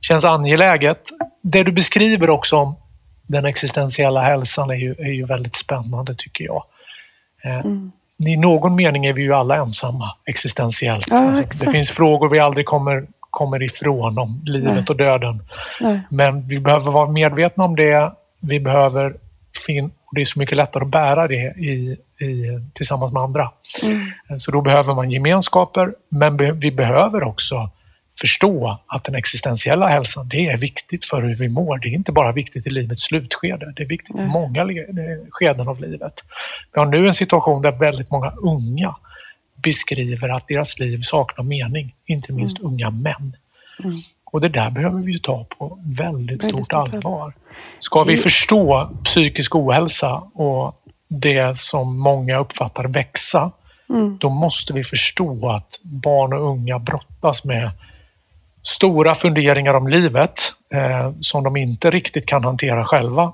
[0.00, 1.00] känns angeläget.
[1.42, 2.76] Det du beskriver också om
[3.26, 6.64] den existentiella hälsan är ju, är ju väldigt spännande tycker jag.
[7.44, 7.92] Eh, mm.
[8.18, 11.06] I någon mening är vi ju alla ensamma existentiellt.
[11.10, 14.84] Ja, alltså, det finns frågor vi aldrig kommer, kommer ifrån om livet Nej.
[14.88, 15.42] och döden.
[15.80, 16.00] Nej.
[16.10, 18.12] Men vi behöver vara medvetna om det.
[18.40, 19.14] Vi behöver
[19.66, 23.50] fin det är så mycket lättare att bära det i, i, tillsammans med andra.
[23.82, 24.40] Mm.
[24.40, 27.70] Så då behöver man gemenskaper, men vi behöver också
[28.20, 31.78] förstå att den existentiella hälsan, det är viktigt för hur vi mår.
[31.78, 34.66] Det är inte bara viktigt i livets slutskede, det är viktigt i många
[35.30, 36.24] skeden av livet.
[36.72, 38.96] Vi har nu en situation där väldigt många unga
[39.62, 42.72] beskriver att deras liv saknar mening, inte minst mm.
[42.72, 43.36] unga män.
[43.84, 43.96] Mm.
[44.30, 47.32] Och det där behöver vi ta på väldigt stort, stort allvar.
[47.78, 50.74] Ska vi förstå psykisk ohälsa och
[51.08, 53.50] det som många uppfattar växa,
[53.90, 54.18] mm.
[54.20, 57.70] då måste vi förstå att barn och unga brottas med
[58.62, 63.32] stora funderingar om livet eh, som de inte riktigt kan hantera själva.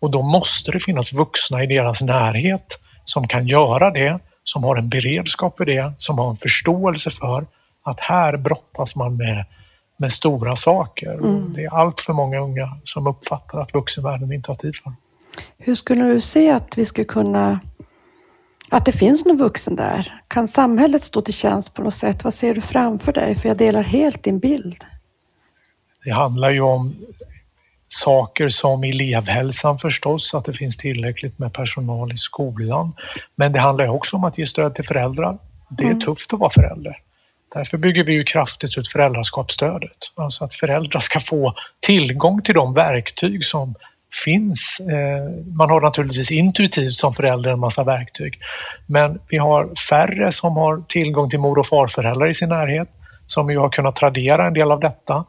[0.00, 4.76] Och då måste det finnas vuxna i deras närhet som kan göra det, som har
[4.76, 7.46] en beredskap för det, som har en förståelse för
[7.84, 9.44] att här brottas man med,
[9.96, 11.12] med stora saker.
[11.12, 11.52] Mm.
[11.52, 14.92] Det är allt för många unga som uppfattar att vuxenvärlden inte har tid för.
[15.58, 17.60] Hur skulle du se att vi skulle kunna
[18.70, 20.22] att det finns någon vuxen där?
[20.28, 22.24] Kan samhället stå till tjänst på något sätt?
[22.24, 23.34] Vad ser du framför dig?
[23.34, 24.84] För jag delar helt din bild.
[26.04, 26.94] Det handlar ju om
[27.88, 32.92] saker som elevhälsan förstås, att det finns tillräckligt med personal i skolan.
[33.36, 35.38] Men det handlar också om att ge stöd till föräldrar.
[35.70, 36.00] Det är mm.
[36.00, 36.96] tufft att vara förälder.
[37.54, 39.96] Därför bygger vi ju kraftigt ut föräldraskapsstödet.
[40.14, 43.74] Alltså att föräldrar ska få tillgång till de verktyg som
[44.24, 44.80] finns.
[44.80, 48.38] Eh, man har naturligtvis intuitivt som förälder en massa verktyg.
[48.86, 52.88] Men vi har färre som har tillgång till mor och farföräldrar i sin närhet
[53.26, 55.24] som ju har kunnat tradera en del av detta.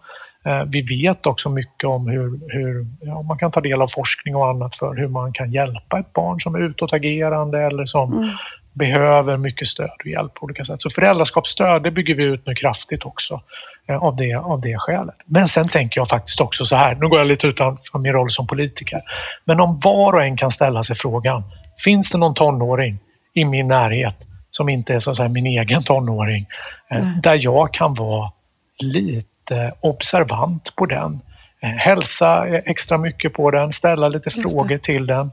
[0.46, 4.36] Eh, vi vet också mycket om hur, hur ja, man kan ta del av forskning
[4.36, 8.30] och annat för hur man kan hjälpa ett barn som är utåtagerande eller som mm
[8.76, 10.82] behöver mycket stöd och hjälp på olika sätt.
[10.82, 13.42] Så föräldraskapsstöd det bygger vi ut nu kraftigt också
[13.90, 15.16] eh, av det, av det skälet.
[15.26, 18.30] Men sen tänker jag faktiskt också så här, nu går jag lite utanför min roll
[18.30, 19.00] som politiker,
[19.46, 21.44] men om var och en kan ställa sig frågan,
[21.84, 23.00] finns det någon tonåring
[23.34, 24.16] i min närhet
[24.50, 26.48] som inte är så att säga min egen tonåring,
[26.96, 27.22] mm.
[27.22, 28.32] där jag kan vara
[28.80, 31.20] lite observant på den.
[31.62, 35.32] Eh, hälsa extra mycket på den, ställa lite frågor till den,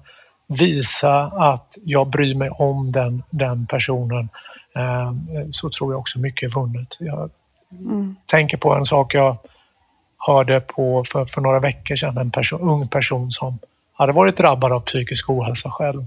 [0.49, 4.29] visa att jag bryr mig om den, den personen.
[4.77, 5.13] Eh,
[5.51, 6.97] så tror jag också mycket är vunnet.
[7.01, 7.31] Jag
[7.71, 8.17] mm.
[8.27, 9.37] tänker på en sak jag
[10.27, 13.59] hörde på för, för några veckor sedan, en person, ung person som
[13.93, 16.07] hade varit drabbad av psykisk ohälsa själv.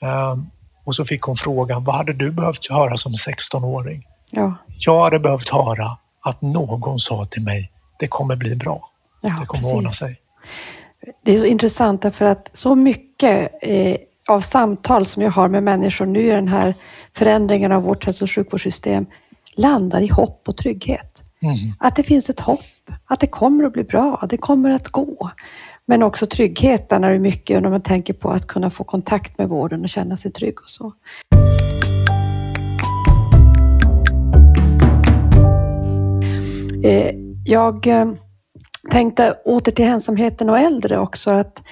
[0.00, 0.50] Um,
[0.84, 4.06] och så fick hon frågan, vad hade du behövt höra som 16-åring?
[4.32, 4.54] Ja.
[4.66, 8.90] Jag hade behövt höra att någon sa till mig, det kommer bli bra.
[9.20, 9.74] Ja, det kommer precis.
[9.74, 10.20] ordna sig.
[11.22, 13.96] Det är så intressant därför att så mycket eh,
[14.28, 16.72] av samtal som jag har med människor nu i den här
[17.12, 19.06] förändringen av vårt hälso och sjukvårdssystem
[19.56, 21.22] landar i hopp och trygghet.
[21.42, 21.54] Mm.
[21.78, 25.30] Att det finns ett hopp, att det kommer att bli bra, det kommer att gå.
[25.86, 29.82] Men också tryggheten är mycket när man tänker på att kunna få kontakt med vården
[29.82, 30.92] och känna sig trygg och så.
[36.84, 37.14] Eh,
[37.44, 38.12] jag eh,
[38.90, 41.62] tänkte åter till ensamheten och äldre också att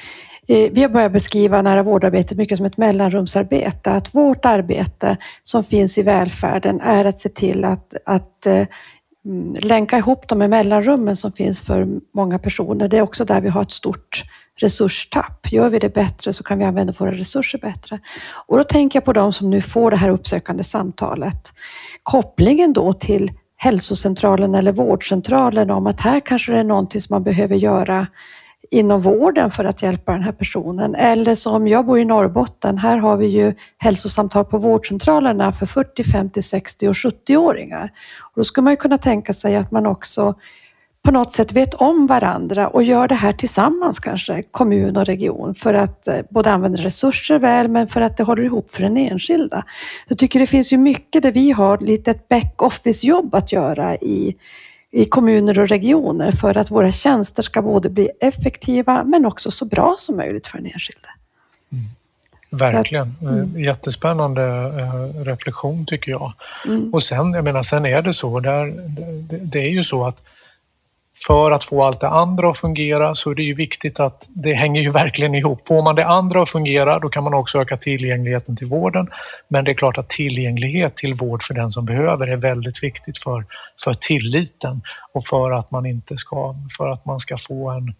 [0.49, 3.91] eh, vi har börjat beskriva nära vårdarbetet mycket som ett mellanrumsarbete.
[3.91, 8.67] Att vårt arbete som finns i välfärden är att se till att, att eh,
[9.25, 12.89] mm, länka ihop de här mellanrummen som finns för många personer.
[12.89, 14.25] Det är också där vi har ett stort
[14.61, 15.53] resurstapp.
[15.53, 18.01] Gör vi det bättre så kan vi använda våra resurser bättre.
[18.47, 21.53] Och då tänker jag på de som nu får det här uppsökande samtalet.
[22.03, 23.31] Kopplingen då till
[23.63, 28.07] hälsocentralen eller vårdcentralen om att här kanske det är någonting som man behöver göra
[28.71, 30.95] inom vården för att hjälpa den här personen.
[30.95, 36.05] Eller som jag bor i Norrbotten, här har vi ju hälsosamtal på vårdcentralerna för 40,
[36.05, 37.91] 50, 60 och 70-åringar.
[38.21, 40.35] Och då ska man ju kunna tänka sig att man också
[41.03, 45.55] på något sätt vet om varandra och gör det här tillsammans kanske, kommun och region,
[45.55, 48.97] för att eh, både använda resurser väl, men för att det håller ihop för den
[48.97, 49.65] enskilda.
[50.09, 54.37] Jag tycker det finns ju mycket där vi har lite ett back-office-jobb att göra i,
[54.91, 59.65] i kommuner och regioner för att våra tjänster ska både bli effektiva men också så
[59.65, 61.09] bra som möjligt för den enskilde.
[61.73, 61.85] Mm.
[62.51, 63.15] Verkligen.
[63.21, 63.57] Att, mm.
[63.57, 66.33] Eh, jättespännande eh, reflektion tycker jag.
[66.67, 66.95] Mm.
[66.95, 68.67] Och sen, jag menar, sen är det så, där,
[69.31, 70.23] det, det är ju så att
[71.27, 74.55] för att få allt det andra att fungera så är det ju viktigt att det
[74.55, 75.69] hänger ju verkligen ihop.
[75.69, 79.09] Får man det andra att fungera då kan man också öka tillgängligheten till vården.
[79.49, 83.19] Men det är klart att tillgänglighet till vård för den som behöver är väldigt viktigt
[83.19, 83.45] för,
[83.85, 84.83] för tilliten
[85.13, 87.95] och för att man inte ska, för att man ska få en,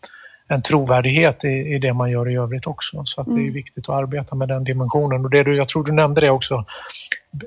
[0.55, 3.03] en trovärdighet i, i det man gör i övrigt också.
[3.05, 3.55] Så att det är Mm.
[3.55, 5.25] viktigt att arbeta med den dimensionen.
[5.25, 6.65] Och det du, jag tror du nämnde det också,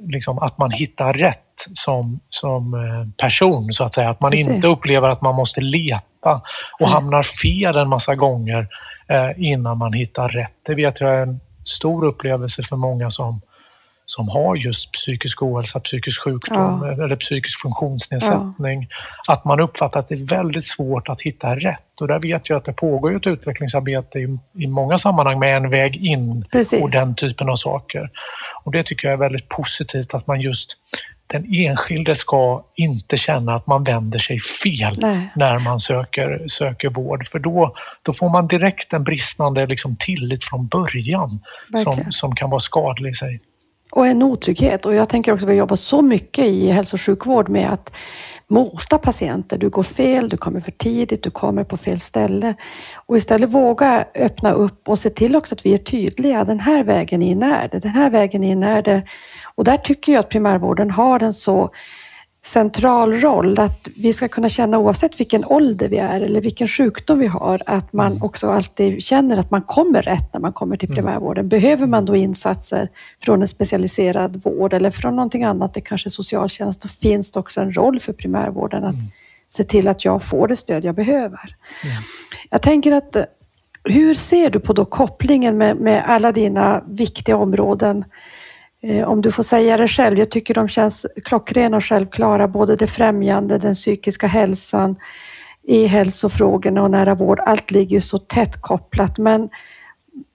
[0.01, 1.39] liksom att man hittar rätt
[1.73, 4.09] som, som eh, person så att säga.
[4.09, 6.35] Att man inte upplever att man måste leta
[6.79, 6.89] och Nej.
[6.89, 8.67] hamnar fel en massa gånger
[9.07, 10.51] eh, innan man hittar rätt.
[10.65, 13.41] Det vet jag är en stor upplevelse för många som,
[14.05, 17.03] som har just psykisk ohälsa, psykisk sjukdom Ja.
[17.03, 18.87] eller psykisk funktionsnedsättning.
[19.27, 22.01] Att man uppfattar att det är väldigt svårt att hitta rätt.
[22.01, 25.69] Och där vet jag att det pågår ett utvecklingsarbete i, i många sammanhang med en
[25.69, 26.81] väg in Precis.
[26.83, 28.09] och den typen av saker.
[28.63, 30.77] Och det tycker jag är väldigt positivt att man just
[31.27, 35.29] den enskilde ska inte känna att man vänder sig fel Nej.
[35.35, 37.27] när man söker, söker vård.
[37.27, 41.39] För då, då får man direkt en bristande liksom, tillit från början
[41.83, 43.39] som, som kan vara skadlig i sig.
[43.91, 44.85] Och en otrygghet.
[44.85, 47.95] Och jag tänker också att vi jobbar så mycket i hälso och sjukvård med att
[48.47, 49.57] mota patienter.
[49.57, 52.55] Du går fel, du kommer för tidigt, du kommer på fel ställe.
[52.95, 56.43] Och istället våga öppna upp och se till också att vi är tydliga.
[56.43, 59.03] Den här vägen in är det, den här vägen in är det.
[59.55, 61.69] Och där tycker jag att primärvården har en så
[62.45, 67.19] central roll att vi ska kunna känna oavsett vilken ålder vi är eller vilken sjukdom
[67.19, 70.89] vi har att man också alltid känner att man kommer rätt när man kommer till
[70.89, 71.49] primärvården.
[71.49, 72.89] Behöver man då insatser
[73.23, 77.39] från en specialiserad vård eller från någonting annat, det kanske är socialtjänst, då finns det
[77.39, 78.95] också en roll för primärvården att
[79.49, 81.55] se till att jag får det stöd jag behöver.
[82.49, 83.23] Jag tänker att eh,
[83.83, 88.05] hur ser du på då kopplingen med, med alla dina viktiga områden
[88.87, 92.75] Eh, om du får säga det själv, jag tycker de känns klockrena och självklara, både
[92.75, 94.95] det främjande, den psykiska hälsan,
[95.67, 97.39] e-hälsofrågorna och nära vård.
[97.39, 99.17] Allt ligger ju så tätt kopplat.
[99.17, 99.49] Men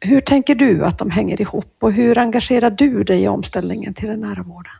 [0.01, 4.09] hur tänker du att de hänger ihop och hur engagerar du dig i omställningen till
[4.09, 4.80] den nära vården?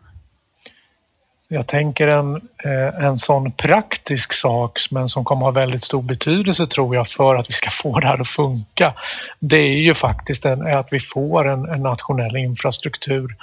[1.53, 2.35] Jag tänker en,
[2.65, 7.35] eh, en sån praktisk sak men som kommer ha väldigt stor betydelse tror jag för
[7.35, 8.93] att vi ska få det här att funka.
[9.39, 13.37] Det är ju faktiskt en, att vi får en, en nationell infrastruktur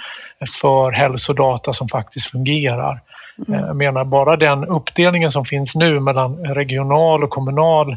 [0.60, 3.00] för hälsodata som faktiskt fungerar.
[3.48, 7.96] Eh, Jag menar bara den uppdelningen som finns nu mellan regional och kommunal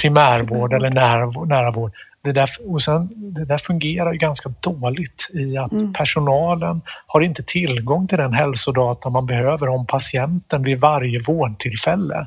[0.00, 1.92] primärvård eller nära, nära vård.
[2.22, 7.42] Det där, och sen, det där fungerar ju ganska dåligt i att personalen har inte
[7.42, 12.26] tillgång till den hälsodata man behöver om patienten vid varje vårdtillfälle.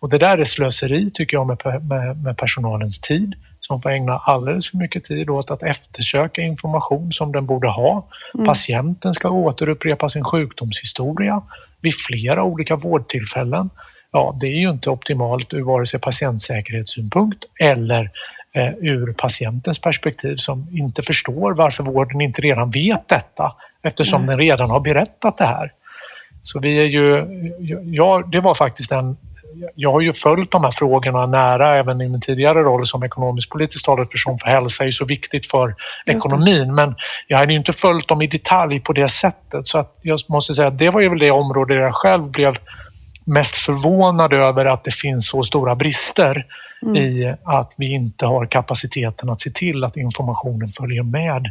[0.00, 4.18] Och det där är slöseri tycker jag med, med, med personalens tid som får ägna
[4.18, 8.08] alldeles för mycket tid åt att eftersöka information som den borde ha.
[8.46, 11.42] Patienten ska återupprepa sin sjukdomshistoria
[11.80, 13.70] vid flera olika vårdtillfällen.
[14.12, 18.10] Ja, det är ju inte optimalt ur vare sig patientsäkerhetssynpunkt eller
[18.80, 24.70] ur patientens perspektiv som inte förstår varför vården inte redan vet detta eftersom den redan
[24.70, 25.72] har berättat det här.
[26.42, 27.26] Så vi är ju,
[27.84, 29.16] ja, det var faktiskt en
[29.74, 33.84] jag har ju följt de här frågorna nära även i min tidigare roll som ekonomisk-politisk
[33.84, 35.74] talesperson för hälsa är ju så viktigt för
[36.06, 36.94] ekonomin men
[37.26, 39.66] jag hade ju inte följt dem i detalj på det sättet.
[39.66, 42.30] Så att jag måste säga att det var ju väl det område där jag själv
[42.30, 42.56] blev
[43.24, 46.46] mest förvånad över att det finns så stora brister
[46.96, 51.50] i att vi inte har kapaciteten att se till att informationen följer med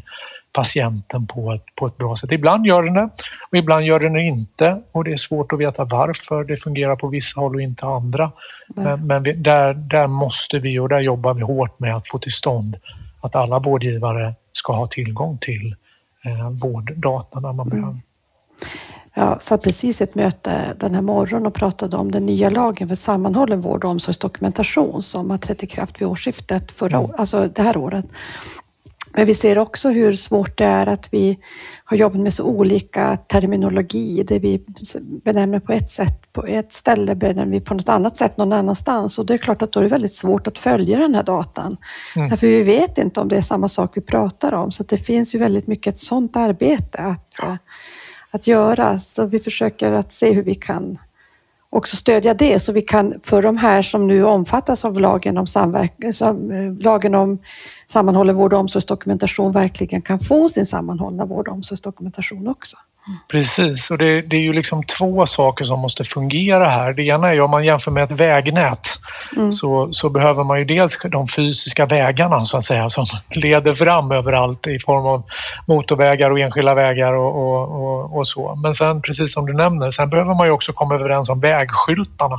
[0.53, 2.31] patienten på ett, på ett bra sätt.
[2.31, 3.09] Ibland gör den det
[3.51, 6.95] och ibland gör den det inte och det är svårt att veta varför det fungerar
[6.95, 8.31] på vissa håll och inte andra.
[8.75, 12.19] Men, men vi, där, där måste vi och där jobbar vi hårt med att få
[12.19, 12.77] till stånd
[13.21, 15.75] att alla vårdgivare ska ha tillgång till
[16.25, 17.99] eh, vårddata när man behöver.
[19.13, 22.87] Jag satt precis i ett möte den här morgonen och pratade om den nya lagen
[22.87, 27.11] för sammanhållen vård och omsorgsdokumentation som har trätt i kraft vid årsskiftet, förra, Mm.
[27.17, 28.05] alltså det här året.
[29.13, 31.37] Men vi ser också hur svårt det är att vi
[31.83, 34.23] har jobbat med så olika terminologi.
[34.27, 34.63] Det vi
[35.23, 39.19] benämner på ett sätt på ett ställe benämner vi på något annat sätt någon annanstans.
[39.19, 41.77] Och det är klart att då är det väldigt svårt att följa den här datan.
[42.15, 42.29] Mm.
[42.29, 44.71] Därför vi vet inte om det är samma sak vi pratar om.
[44.71, 47.55] Så det finns ju väldigt mycket ett sådant arbete att, eh,
[48.31, 48.97] att göra.
[48.97, 50.97] Så vi försöker att se hur vi kan
[51.69, 55.45] också stödja det så vi kan för de här som nu omfattas av lagen om,
[55.75, 57.39] eh, lagen om
[57.87, 62.77] sammanhållen vård och omsorgsdokumentation verkligen kan få sin sammanhållna vård och omsorgsdokumentation också.
[63.27, 66.93] Precis, och det, det är ju liksom två saker som måste fungera här.
[66.93, 68.99] Det ena är ju om man jämför med ett vägnät
[69.51, 74.11] så, så behöver man ju dels de fysiska vägarna så att säga som leder fram
[74.11, 75.23] överallt i form av
[75.67, 78.55] motorvägar och enskilda vägar och, och, och, och så.
[78.55, 82.37] Men sen precis som du nämner, sen behöver man ju också komma överens om vägskyltarna,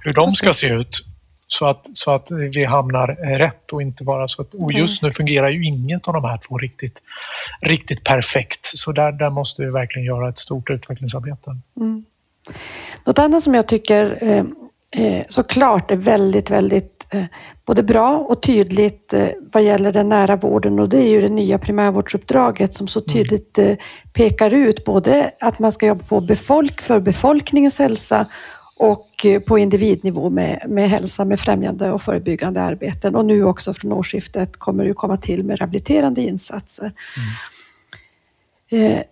[0.00, 1.06] hur de ska se ut
[1.52, 3.06] så att, så att vi hamnar
[3.38, 4.54] rätt och inte bara så att...
[4.54, 7.02] Och just nu fungerar ju inget av de här två riktigt,
[7.60, 8.60] riktigt perfekt.
[8.62, 11.56] Så där, där måste vi verkligen göra ett stort utvecklingsarbete.
[13.04, 14.44] Något annat som jag tycker eh,
[14.96, 17.24] eh, såklart är väldigt, väldigt eh,
[17.66, 21.28] både bra och tydligt eh, vad gäller den nära vården och det är ju det
[21.28, 23.08] nya primärvårdsuppdraget som så mm.
[23.08, 23.76] tydligt mm.
[24.12, 28.26] pekar ut både att man ska jobba på befolk, för befolkningens hälsa
[28.80, 33.16] och på individnivå med, med hälsa, med främjande och förebyggande arbeten.
[33.16, 36.92] Och nu också från årsskiftet kommer det komma till med rehabiliterande insatser.
[38.72, 38.92] Mm.
[38.92, 39.02] Eh,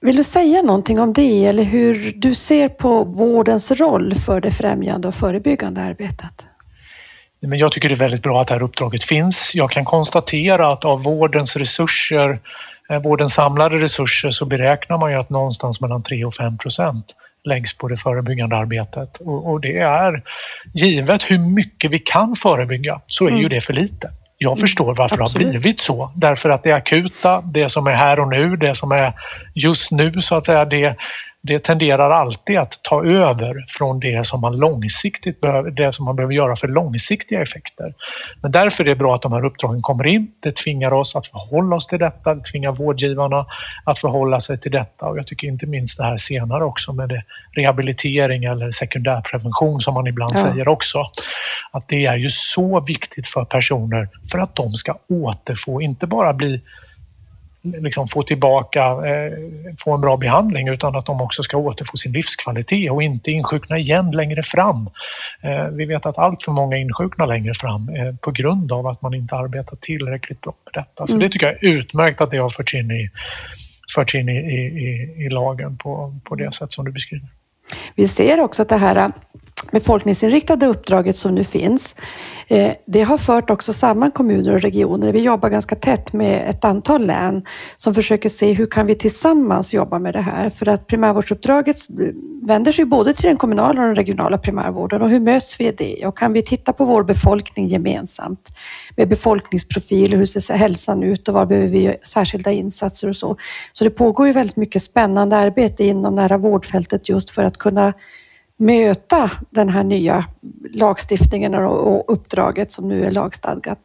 [0.00, 4.50] vill du säga någonting om det eller hur du ser på vårdens roll för det
[4.50, 6.46] främjande och förebyggande arbetet?
[7.40, 9.54] Men jag tycker det är väldigt bra att det här uppdraget finns.
[9.54, 12.38] Jag kan konstatera att av vårdens resurser,
[12.90, 17.14] eh, vårdens samlade resurser så beräknar man ju att någonstans mellan 3 och 5 procent
[17.44, 20.22] läggs på det förebyggande arbetet och, och, det är
[20.74, 23.40] givet hur mycket vi kan förebygga så är mm.
[23.40, 24.10] ju det för lite.
[24.38, 25.48] Jag mm, förstår varför Absolut.
[25.48, 26.12] det har blivit så.
[26.16, 29.12] Därför att det akuta, det som är här och nu, det som är
[29.54, 30.96] just nu så att säga, det,
[31.46, 36.16] det tenderar alltid att ta över från det som man långsiktigt behöver, det som man
[36.16, 37.94] behöver göra för långsiktiga effekter.
[38.42, 40.32] Men därför är det bra att de här uppdragen kommer in.
[40.40, 43.46] Det tvingar oss att förhålla oss till detta, det tvingar vårdgivarna
[43.84, 47.08] att förhålla sig till detta och jag tycker inte minst det här senare också med
[47.08, 47.22] det
[47.56, 50.42] rehabilitering eller sekundärprevention som man ibland ja.
[50.42, 50.98] säger också.
[51.70, 56.32] Att det är ju så viktigt för personer för att de ska återfå, inte bara
[56.32, 56.60] bli
[57.64, 59.32] liksom få tillbaka, eh,
[59.84, 63.78] få en bra behandling utan att de också ska återfå sin livskvalitet och inte insjukna
[63.78, 64.90] igen längre fram.
[65.40, 69.02] Eh, vi vet att allt för många insjuknar längre fram eh, på grund av att
[69.02, 71.06] man inte arbetar tillräckligt bra med detta.
[71.06, 71.22] Så mm.
[71.22, 73.10] det tycker jag är utmärkt att det har förts in i,
[73.94, 77.28] förts in i, i, i lagen på, på det sätt som du beskriver.
[77.94, 79.12] Vi ser också att det här
[79.70, 81.96] befolkningsinriktade uppdraget som nu finns,
[82.48, 85.12] eh, det har fört också samman kommuner och regioner.
[85.12, 87.44] Vi jobbar ganska tätt med ett antal län
[87.76, 90.50] som försöker se hur kan vi tillsammans jobba med det här?
[90.50, 91.76] För att primärvårdsuppdraget
[92.46, 95.72] vänder sig både till den kommunala och den regionala primärvården och hur möts vi i
[95.72, 96.06] det?
[96.06, 98.48] Och kan vi titta på vår befolkning gemensamt
[98.96, 103.36] med befolkningsprofiler, hur ser hälsan ut och var behöver vi särskilda insatser och så.
[103.72, 107.92] Så det pågår ju väldigt mycket spännande arbete inom nära vårdfältet just för att kunna
[108.64, 110.24] möta den här nya
[110.74, 113.78] lagstiftningen och uppdraget som nu är lagstadgat.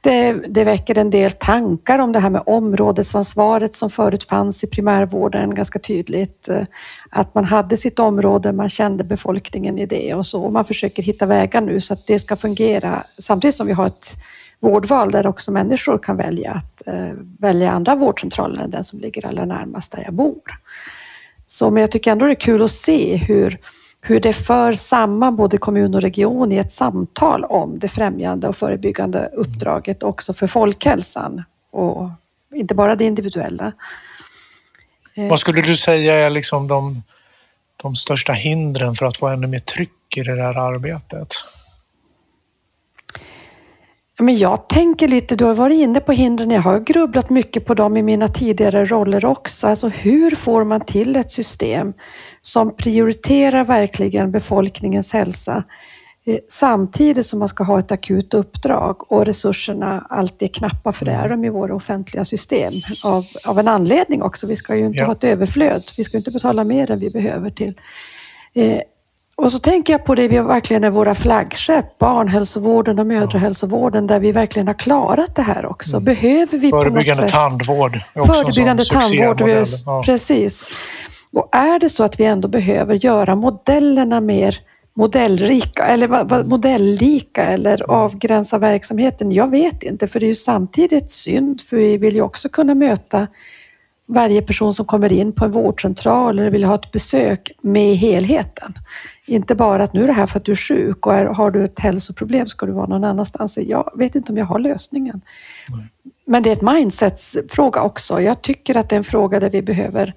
[0.00, 4.66] Det, det, väcker en del tankar om det här med områdesansvaret som förut fanns i
[4.66, 6.48] primärvården ganska tydligt.
[6.48, 6.62] Eh,
[7.10, 10.50] att man hade sitt område, man kände befolkningen i det och så.
[10.50, 14.16] Man försöker hitta vägar nu så att det ska fungera samtidigt som vi har ett
[14.60, 19.26] vårdval där också människor kan välja att eh, välja andra vårdcentraler än den som ligger
[19.26, 20.40] allra närmast där jag bor.
[21.50, 23.58] Så, men jag tycker ändå det är kul att se hur,
[24.00, 28.56] hur det för samman både kommun och region i ett samtal om det främjande och
[28.56, 32.10] förebyggande uppdraget också för folkhälsan och
[32.54, 33.72] inte bara det individuella.
[35.14, 37.02] Eh, Vad skulle du säga är liksom de,
[37.76, 41.28] de största hindren för att få ännu mer tryck i det här arbetet?
[44.20, 47.74] Men jag tänker lite, du har varit inne på hindren, jag har grubblat mycket på
[47.74, 49.66] dem i mina tidigare roller också.
[49.66, 51.92] Alltså hur får man till ett system
[52.40, 55.64] som prioriterar verkligen befolkningens hälsa
[56.26, 61.04] eh, samtidigt som man ska ha ett akut uppdrag och resurserna alltid är knappa, för
[61.04, 62.72] det är de i våra offentliga system
[63.04, 64.46] av, av en anledning också.
[64.46, 65.06] Vi ska ju inte ja.
[65.06, 67.74] ha ett överflöd, vi ska inte betala mer än vi behöver till.
[69.42, 74.20] Och så tänker jag på det vi verkligen är våra flaggskepp, barnhälsovården och mödrahälsovården, där
[74.20, 75.96] vi verkligen har klarat det här också.
[75.96, 76.04] Mm.
[76.04, 77.30] Behöver vi Förebyggande på något sätt...
[77.30, 78.00] tandvård.
[78.14, 79.42] Förebyggande tandvård,
[79.86, 80.02] ja.
[80.06, 80.66] precis.
[81.32, 84.58] Och är det så att vi ändå behöver göra modellerna mer
[84.94, 89.32] modellrika eller modelllika eller avgränsa verksamheten?
[89.32, 92.74] Jag vet inte, för det är ju samtidigt synd, för vi vill ju också kunna
[92.74, 93.26] möta
[94.08, 98.74] varje person som kommer in på en vårdcentral eller vill ha ett besök med helheten.
[99.28, 101.50] Inte bara att nu är det här för att du är sjuk och är, har
[101.50, 103.58] du ett hälsoproblem ska du vara någon annanstans.
[103.58, 105.20] Jag vet inte om jag har lösningen.
[105.68, 105.86] Nej.
[106.24, 108.20] Men det är ett mindsetsfråga också.
[108.20, 110.14] Jag tycker att det är en fråga där vi behöver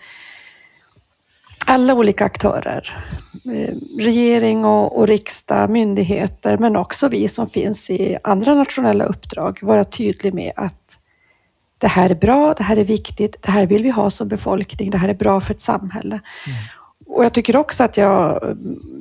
[1.66, 3.06] alla olika aktörer.
[3.46, 9.60] Eh, regering och, och riksdag, myndigheter, men också vi som finns i andra nationella uppdrag
[9.62, 10.98] vara tydliga med att
[11.78, 14.90] det här är bra, det här är viktigt, det här vill vi ha som befolkning,
[14.90, 16.20] det här är bra för ett samhälle.
[16.48, 16.60] Mm.
[17.14, 18.42] Och jag tycker också att jag,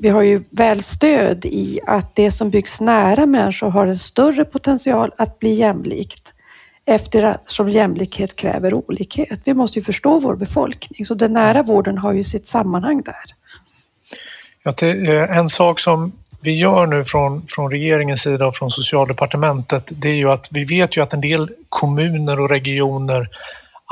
[0.01, 4.45] vi har ju väl stöd i att det som byggs nära människor har en större
[4.45, 6.35] potential att bli jämlikt
[6.85, 9.41] eftersom jämlikhet kräver olikhet.
[9.45, 13.25] Vi måste ju förstå vår befolkning, så den nära vården har ju sitt sammanhang där.
[14.63, 14.87] Ja,
[15.37, 20.15] en sak som vi gör nu från, från regeringens sida och från socialdepartementet det är
[20.15, 23.29] ju att vi vet ju att en del kommuner och regioner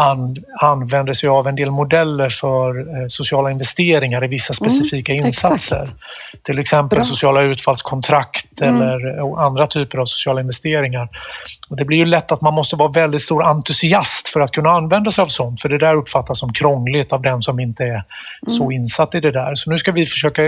[0.01, 5.13] an, använder sig av en del modeller för eh, sociala investeringar i vissa mm, specifika
[5.13, 5.83] mm, insatser.
[5.83, 6.43] Exakt.
[6.43, 7.05] Till exempel Bra.
[7.05, 8.83] sociala utfallskontrakt mm.
[8.83, 11.09] eller och andra typer av sociala investeringar.
[11.69, 14.71] Och det blir ju lätt att man måste vara väldigt stor entusiast för att kunna
[14.71, 17.89] använda sig av sånt för det där uppfattas som krångligt av den som inte är
[17.89, 18.05] mm.
[18.47, 19.55] så insatt i det där.
[19.55, 20.43] Så nu ska vi försöka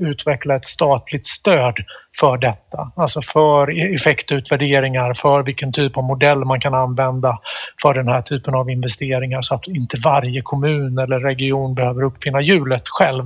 [0.00, 1.74] utveckla ett statligt stöd
[2.20, 2.92] för detta.
[2.96, 7.38] Alltså för effektutvärderingar, för vilken typ av modell man kan använda
[7.82, 12.40] för den här typen av investeringar så att inte varje kommun eller region behöver uppfinna
[12.40, 13.24] hjulet själv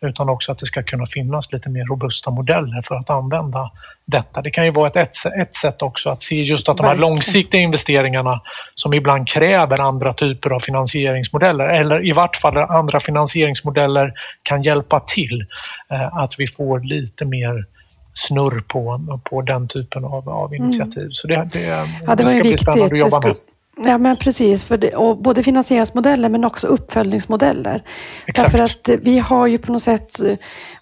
[0.00, 3.70] utan också att det ska kunna finnas lite mer robusta modeller för att använda
[4.06, 4.42] detta.
[4.42, 4.96] Det kan ju vara ett,
[5.38, 8.40] ett, sätt också att se just att de här långsiktiga investeringarna
[8.74, 14.12] som ibland kräver andra typer av finansieringsmodeller eller i vart fall andra finansieringsmodeller
[14.42, 15.46] kan hjälpa till
[15.90, 17.75] eh, att vi får lite mer
[18.16, 20.62] snurr på, på den typen av, av mm.
[20.62, 21.02] initiativ.
[21.02, 21.12] Mm.
[21.12, 21.60] Så det, det,
[22.06, 23.36] ja, det, det ska bli spännande att jobba med.
[23.84, 24.64] Ja, men precis.
[24.64, 27.82] För det, och både finansieringsmodeller men också uppföljningsmodeller.
[28.26, 28.52] Exakt.
[28.52, 30.20] Därför att vi har ju på något sätt,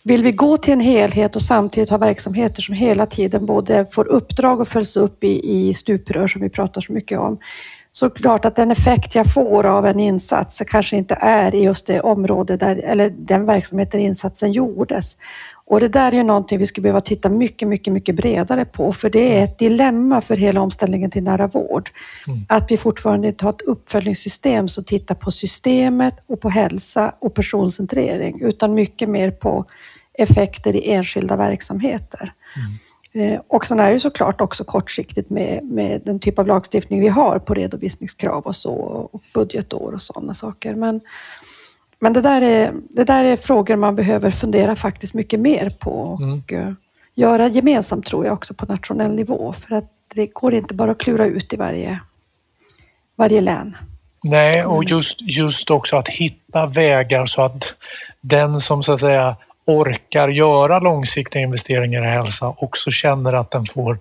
[0.02, 4.08] vill vi gå till en helhet och samtidigt ha verksamheter som hela tiden både får
[4.08, 7.38] uppdrag och följs upp i, i stuprör som vi pratar så mycket om.
[7.92, 11.86] Så klart att den effekt jag får av en insats kanske inte är i just
[11.86, 15.16] det område där, eller den verksamhet där insatsen gjordes.
[15.66, 18.92] Och det där är ju någonting vi skulle behöva titta mycket, mycket, mycket bredare på,
[18.92, 21.90] för det är ett dilemma för hela omställningen till nära vård.
[22.28, 22.40] Mm.
[22.48, 27.34] Att vi fortfarande inte har ett uppföljningssystem som tittar på systemet och på hälsa och
[27.34, 29.64] personcentrering, utan mycket mer på
[30.18, 32.32] effekter i enskilda verksamheter.
[32.56, 33.34] Mm.
[33.34, 37.08] Eh, och sen är det såklart också kortsiktigt med, med den typ av lagstiftning vi
[37.08, 38.72] har på redovisningskrav och så,
[39.12, 40.74] och budgetår och sådana saker.
[40.74, 41.00] Men
[42.04, 45.90] men det där, är, det där är frågor man behöver fundera faktiskt mycket mer på
[45.90, 46.42] och mm.
[46.48, 46.74] Eh,
[47.14, 49.52] göra gemensamt tror jag också på nationell nivå.
[49.52, 52.00] För att det går inte bara att klura ut i varje,
[53.16, 53.76] varje län.
[54.22, 57.72] Nej, och just, just också att hitta vägar så att
[58.20, 59.36] den som så att säga
[59.66, 63.98] orkar göra långsiktiga investeringar i hälsa också känner att den får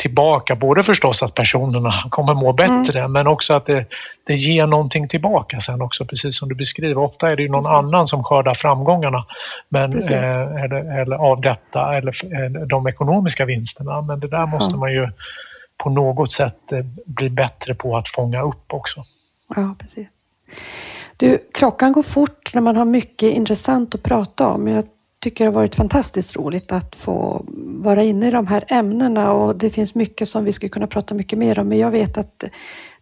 [0.00, 0.56] tillbaka.
[0.56, 3.12] Både förstås att personerna kommer må bättre mm.
[3.12, 3.86] men också att det,
[4.26, 6.98] det ger någonting tillbaka sen också precis som du beskriver.
[6.98, 7.94] Ofta är det ju någon precis.
[7.94, 9.26] annan som skördar framgångarna
[9.68, 14.02] men, eh, eller, eller, av detta eller eh, de ekonomiska vinsterna.
[14.02, 14.76] Men det där måste ja.
[14.76, 15.08] man ju
[15.76, 19.04] på något sätt eh, bli bättre på att fånga upp också.
[19.56, 20.08] Ja, precis.
[21.16, 24.68] Du, klockan går fort när man har mycket intressant att prata om.
[24.68, 24.84] Jag
[25.20, 27.44] tycker det har varit fantastiskt roligt att få
[27.82, 31.14] vara inne i de här ämnena och det finns mycket som vi skulle kunna prata
[31.14, 31.68] mycket mer om.
[31.68, 32.44] Men jag vet att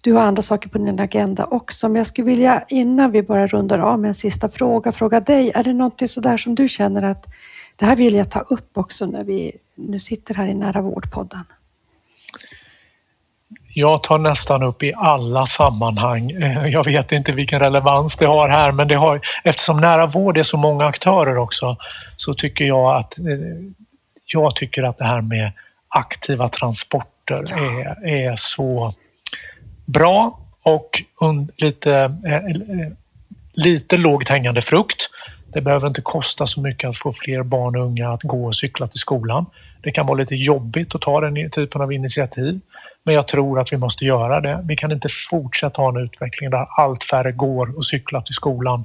[0.00, 1.88] du har andra saker på din agenda också.
[1.88, 5.52] Men jag skulle vilja, innan vi bara rundar av med en sista fråga, fråga dig.
[5.54, 7.26] Är det någonting sådär som du känner att
[7.76, 11.44] det här vill jag ta upp också när vi nu sitter här i Nära vårdpodden?
[13.78, 16.30] Jag tar nästan upp i alla sammanhang.
[16.30, 20.38] Eh, jag vet inte vilken relevans det har här men det har, eftersom nära vård
[20.38, 21.76] är så många aktörer också
[22.16, 23.24] så tycker jag att, eh,
[24.26, 25.52] jag tycker att det här med
[25.88, 27.56] aktiva transporter ja.
[27.56, 28.94] är, är så
[29.86, 31.02] bra och
[31.56, 31.94] lite,
[32.26, 32.90] eh,
[33.52, 35.10] lite lågt hängande frukt.
[35.52, 38.54] Det behöver inte kosta så mycket att få fler barn och unga att gå och
[38.54, 39.46] cykla till skolan.
[39.82, 42.60] Det kan vara lite jobbigt att ta den typen av initiativ.
[43.04, 44.60] Men jag tror att vi måste göra det.
[44.64, 48.84] Vi kan inte fortsätta ha en utveckling där allt färre går och cyklar till skolan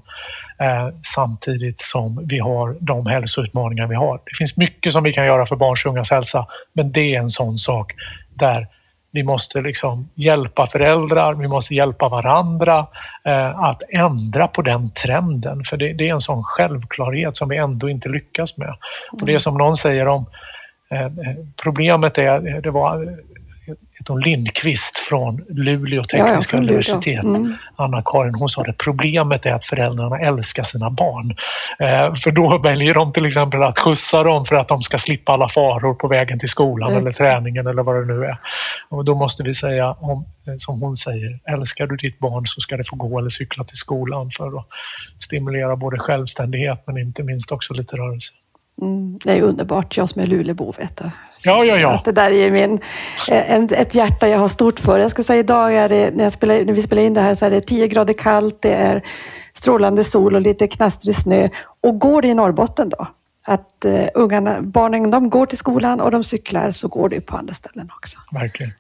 [0.59, 4.17] eh, samtidigt som vi har de hälsoutmaningar vi har.
[4.17, 7.19] Det finns mycket som vi kan göra för barns och ungas hälsa men det är
[7.19, 7.93] en sån sak
[8.33, 8.67] där
[9.13, 12.87] vi måste liksom hjälpa föräldrar, vi måste hjälpa varandra
[13.25, 17.57] eh, att ändra på den trenden för det, det, är en sån självklarhet som vi
[17.57, 18.75] ändå inte lyckas med.
[19.11, 20.25] Och det är som någon säger om
[20.91, 21.09] eh,
[21.63, 23.17] problemet är, det var
[24.03, 27.23] heter hon Lindqvist från Luleå tekniska ja, universitet.
[27.23, 27.55] Mm.
[27.75, 31.35] Anna-Karin, hon sa det problemet är att föräldrarna älskar sina barn.
[31.79, 35.31] Eh, för då väljer de till exempel att skjutsa dem för att de ska slippa
[35.31, 37.01] alla faror på vägen till skolan Exakt.
[37.01, 38.37] eller träningen eller vad det nu är.
[38.89, 42.61] Och då måste vi säga, om, eh, som hon säger, älskar du ditt barn så
[42.61, 44.65] ska det få gå eller cykla till skolan för att
[45.19, 48.33] stimulera både självständighet men inte minst också lite rörelse.
[48.81, 51.03] Mm, det är underbart, jag som är Lulebo vet du.
[51.45, 51.93] Ja, ja, ja.
[51.93, 52.79] Att det där är min,
[53.29, 54.99] eh, en, ett hjärta jag har stort för.
[54.99, 57.45] Jag ska säga idag är det, när, spelar, när vi spelar in det här så
[57.45, 59.03] är det 10 grader kallt, det är
[59.53, 61.49] strålande sol och lite knastrig snö.
[61.81, 63.07] Och går det i Norrbotten då,
[63.43, 67.37] att uh, ungarna, barnen de går till skolan och de cyklar så går det på
[67.37, 68.17] andra ställen också.
[68.31, 68.71] Verkligen.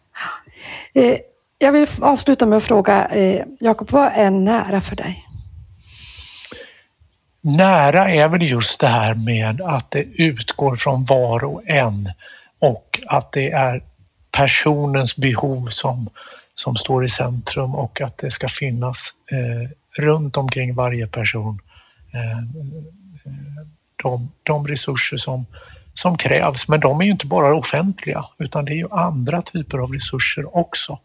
[0.97, 1.15] Uh,
[1.57, 5.25] jag vill avsluta med att fråga, uh, Jakob, vad är nära för dig?
[7.45, 12.11] Nära är väl just det här med att det utgår från var och en
[12.59, 13.83] och att det är
[14.31, 16.09] personens behov som,
[16.53, 19.69] som står i centrum och att det ska finnas eh,
[20.03, 21.59] runt omkring varje person
[22.13, 22.39] eh,
[24.03, 25.45] de, de resurser som,
[25.93, 26.67] som krävs.
[26.67, 30.57] Men de är ju inte bara offentliga utan det är ju andra typer av resurser
[30.57, 30.99] också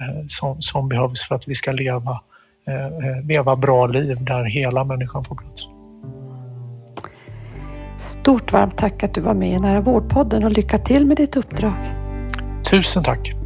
[0.00, 2.20] eh, som, som behövs för att vi ska leva,
[2.68, 5.79] eh, eh leva bra liv där hela människan får plats.
[8.00, 11.36] Stort varmt tack att du var med i Nära vårdpodden och lycka till med ditt
[11.36, 11.74] uppdrag.
[12.70, 13.39] Tusen tack!